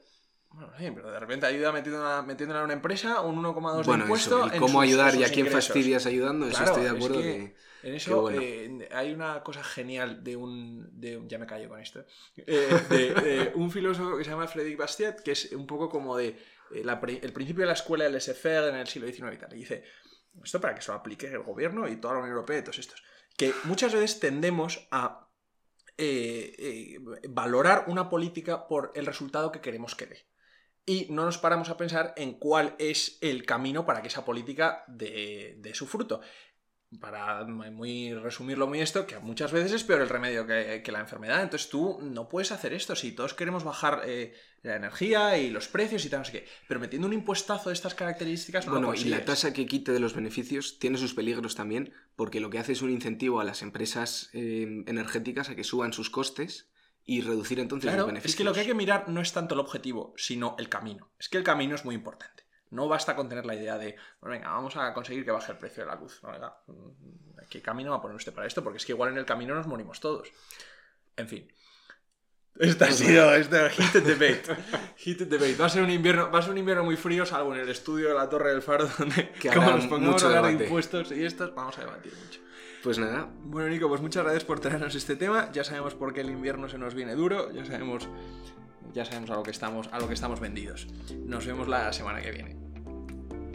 Bueno, 0.58 0.74
sí, 0.78 0.90
pero 0.94 1.12
de 1.12 1.20
repente 1.20 1.46
ayuda 1.46 1.72
metiéndola, 1.72 2.24
metiéndola 2.24 2.60
en 2.62 2.66
una 2.66 2.74
empresa 2.74 3.22
un 3.22 3.36
1,2 3.44 3.78
de 3.78 3.84
Bueno, 3.84 4.04
impuesto 4.06 4.40
eso. 4.40 4.48
Y 4.48 4.56
en 4.56 4.60
cómo 4.60 4.74
sus- 4.82 4.90
ayudar 4.90 5.12
sus 5.12 5.20
y 5.20 5.24
a 5.24 5.28
quién 5.28 5.40
ingresos. 5.46 5.66
fastidias 5.68 6.06
ayudando, 6.08 6.48
eso 6.48 6.64
estoy 6.64 6.82
de 6.84 6.88
es 6.90 6.96
acuerdo. 6.96 7.18
que 7.18 7.24
que- 7.24 7.56
En 7.90 7.94
eso 7.94 8.22
bueno. 8.22 8.42
eh, 8.42 8.90
hay 8.92 9.14
una 9.14 9.44
cosa 9.44 9.64
genial 9.64 10.24
de 10.24 10.36
un, 10.36 10.90
de 11.00 11.22
Ya 11.28 11.38
me 11.38 11.46
callo 11.46 11.70
con 11.70 11.80
esto. 11.80 12.04
eh, 12.38 12.68
de, 12.90 13.14
de 13.14 13.52
un 13.54 13.70
filósofo 13.70 14.18
que 14.18 14.24
se 14.24 14.32
llama 14.32 14.48
Frédéric 14.48 14.78
Bastiat, 14.80 15.20
que 15.22 15.32
es 15.34 15.52
un 15.52 15.68
poco 15.68 15.90
como 15.90 16.18
de 16.18 16.30
eh, 16.74 16.82
la 16.84 17.00
el 17.06 17.34
principio 17.34 17.62
de 17.62 17.68
la 17.68 17.74
escuela 17.74 18.06
del 18.06 18.14
laissez-faire 18.14 18.70
en 18.70 18.76
el 18.78 18.88
siglo 18.88 19.08
XIX 19.08 19.36
y 19.36 19.38
tal. 19.38 19.54
Y 19.54 19.58
dice, 19.60 19.84
esto 20.44 20.60
para 20.60 20.74
que 20.74 20.82
se 20.82 20.92
lo 20.92 20.98
aplique 20.98 21.28
el 21.28 21.44
gobierno 21.44 21.88
y 21.88 21.98
toda 21.98 22.16
la 22.16 22.20
Unión 22.22 22.34
Europea 22.36 22.58
y 22.58 22.62
todos 22.64 22.80
estos. 22.80 23.04
Que 23.38 23.54
muchas 23.66 23.94
veces 23.94 24.20
tendemos 24.20 24.88
a 24.90 25.30
eh, 26.00 26.56
eh, 26.58 27.00
valorar 27.30 27.86
una 27.88 28.10
política 28.10 28.68
por 28.68 28.92
el 28.96 29.06
resultado 29.06 29.52
que 29.52 29.62
queremos 29.62 29.94
que 29.96 30.08
dé. 30.08 30.26
Y 30.90 31.08
no 31.10 31.26
nos 31.26 31.38
paramos 31.38 31.68
a 31.70 31.76
pensar 31.76 32.14
en 32.16 32.36
cuál 32.36 32.74
es 32.80 33.18
el 33.20 33.46
camino 33.46 33.86
para 33.86 34.02
que 34.02 34.08
esa 34.08 34.24
política 34.24 34.86
dé, 34.88 35.58
dé 35.60 35.76
su 35.76 35.86
fruto. 35.86 36.22
Para 37.02 37.44
muy 37.44 38.14
resumirlo 38.14 38.68
muy 38.68 38.80
esto, 38.80 39.06
que 39.06 39.20
muchas 39.20 39.52
veces 39.52 39.74
es 39.74 39.84
peor 39.84 40.00
el 40.00 40.08
remedio 40.08 40.48
que, 40.48 40.82
que 40.82 40.92
la 40.94 41.02
enfermedad. 41.02 41.44
Entonces 41.44 41.70
tú 41.70 42.00
no 42.02 42.30
puedes 42.30 42.54
hacer 42.54 42.72
esto. 42.72 42.96
Si 42.96 43.12
todos 43.12 43.34
queremos 43.34 43.66
bajar 43.66 44.04
eh, 44.06 44.34
la 44.62 44.78
energía 44.78 45.38
y 45.38 45.50
los 45.50 45.68
precios 45.68 46.06
y 46.06 46.10
tal, 46.10 46.20
no 46.20 46.26
sé 46.26 46.32
qué. 46.32 46.46
Pero 46.70 46.80
metiendo 46.80 47.06
un 47.06 47.14
impuestazo 47.14 47.70
de 47.70 47.74
estas 47.74 47.94
características 47.94 48.66
no 48.66 48.76
lo 48.76 48.88
Bueno, 48.88 48.94
y 48.94 49.10
la 49.10 49.26
tasa 49.26 49.52
que 49.52 49.66
quite 49.66 49.92
de 49.92 50.00
los 50.00 50.16
beneficios 50.16 50.80
tiene 50.80 50.98
sus 50.98 51.14
peligros 51.14 51.56
también, 51.56 51.92
porque 52.16 52.40
lo 52.40 52.50
que 52.50 52.60
hace 52.60 52.72
es 52.72 52.82
un 52.82 52.92
incentivo 52.92 53.42
a 53.42 53.44
las 53.44 53.62
empresas 53.62 54.30
eh, 54.32 54.86
energéticas 54.88 55.50
a 55.50 55.56
que 55.58 55.66
suban 55.66 55.92
sus 55.92 56.10
costes 56.10 56.70
y 57.08 57.22
reducir 57.22 57.60
entonces 57.60 57.88
Claro, 57.88 58.00
los 58.00 58.08
beneficios. 58.08 58.34
es 58.34 58.38
que 58.38 58.44
lo 58.44 58.54
que 58.54 58.60
hay 58.60 58.66
que 58.68 58.76
mirar 58.76 59.08
no 59.08 59.22
es 59.22 59.32
tanto 59.34 59.56
el 59.56 59.62
objetivo, 59.62 60.14
sino 60.18 60.56
el 60.60 60.68
camino. 60.70 61.10
Es 61.18 61.30
que 61.30 61.38
el 61.38 61.44
camino 61.44 61.74
es 61.74 61.86
muy 61.86 61.96
importante. 61.96 62.44
No 62.70 62.90
basta 62.90 63.16
con 63.16 63.30
tener 63.30 63.46
la 63.46 63.56
idea 63.56 63.78
de, 63.78 63.96
bueno, 64.20 64.36
venga, 64.36 64.50
vamos 64.50 64.76
a 64.76 64.94
conseguir 64.94 65.24
que 65.24 65.32
baje 65.32 65.54
el 65.54 65.58
precio 65.58 65.84
de 65.84 65.90
la 65.90 65.96
luz. 65.96 66.22
No, 66.22 66.32
venga, 66.34 66.58
mm, 66.68 67.48
¿qué 67.50 67.62
camino 67.62 67.92
va 67.92 67.98
a 67.98 68.02
poner 68.02 68.18
usted 68.18 68.34
para 68.34 68.46
esto? 68.46 68.62
Porque 68.62 68.78
es 68.78 68.86
que 68.86 68.92
igual 68.92 69.12
en 69.12 69.18
el 69.18 69.26
camino 69.26 69.56
nos 69.56 69.68
morimos 69.68 70.02
todos. 70.02 70.28
En 71.16 71.30
fin. 71.30 71.52
Este 72.60 72.84
ha 72.84 72.92
sido 72.92 73.34
este 73.36 73.70
heated 73.70 74.04
debate. 74.04 74.62
Heated 74.98 75.28
debate. 75.28 75.56
Va 75.56 75.68
a 75.68 75.70
ser 75.70 75.84
un 75.84 75.92
invierno, 75.92 76.30
va 76.30 76.40
a 76.40 76.42
ser 76.42 76.52
un 76.52 76.58
invierno 76.58 76.84
muy 76.84 76.98
frío, 76.98 77.26
salvo 77.26 77.54
en 77.56 77.62
el 77.62 77.70
estudio 77.70 78.10
de 78.10 78.16
la 78.16 78.28
Torre 78.28 78.52
del 78.52 78.62
Faro, 78.62 78.90
donde 79.00 79.32
Que 79.32 79.50
como 79.50 79.72
nos 79.72 79.86
pongamos 79.86 80.22
a 80.24 80.26
hablar 80.26 80.58
de 80.58 80.66
impuestos 80.66 81.12
y 81.14 81.24
estos, 81.24 81.56
vamos 81.56 81.78
a 81.78 81.82
debatir 81.82 82.12
mucho. 82.14 82.42
Pues 82.84 83.00
nada, 83.00 83.30
Bueno, 83.44 83.70
Nico, 83.70 83.90
pues 83.90 84.02
muchas 84.02 84.24
gracias 84.24 84.46
por 84.46 84.60
traernos 84.60 84.96
este 84.96 85.16
tema. 85.16 85.52
Ya 85.52 85.64
sabemos 85.64 85.96
por 85.96 86.14
qué 86.14 86.22
el 86.22 86.30
invierno 86.30 86.70
se 86.70 86.78
nos 86.78 86.94
viene 86.94 87.16
duro, 87.16 87.52
ya 87.52 87.66
sabemos, 87.66 88.08
ya 88.94 89.04
sabemos 89.04 89.30
a 89.32 89.36
lo 89.36 89.44
que 89.44 89.52
estamos, 89.52 89.90
a 89.92 90.00
lo 90.00 90.08
que 90.08 90.14
estamos 90.14 90.40
vendidos. 90.40 90.88
Nos 91.26 91.46
vemos 91.46 91.68
la 91.68 91.92
semana 91.92 92.22
que 92.22 92.32
viene. 92.32 92.56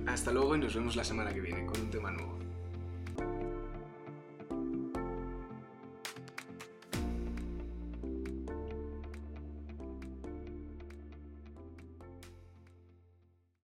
hasta 0.06 0.32
luego 0.32 0.56
y 0.56 0.58
nos 0.58 0.74
vemos 0.74 0.96
la 0.96 1.04
semana 1.04 1.32
que 1.32 1.40
viene 1.40 1.64
con 1.64 1.80
un 1.80 1.90
tema 1.90 2.10
nuevo. 2.10 2.41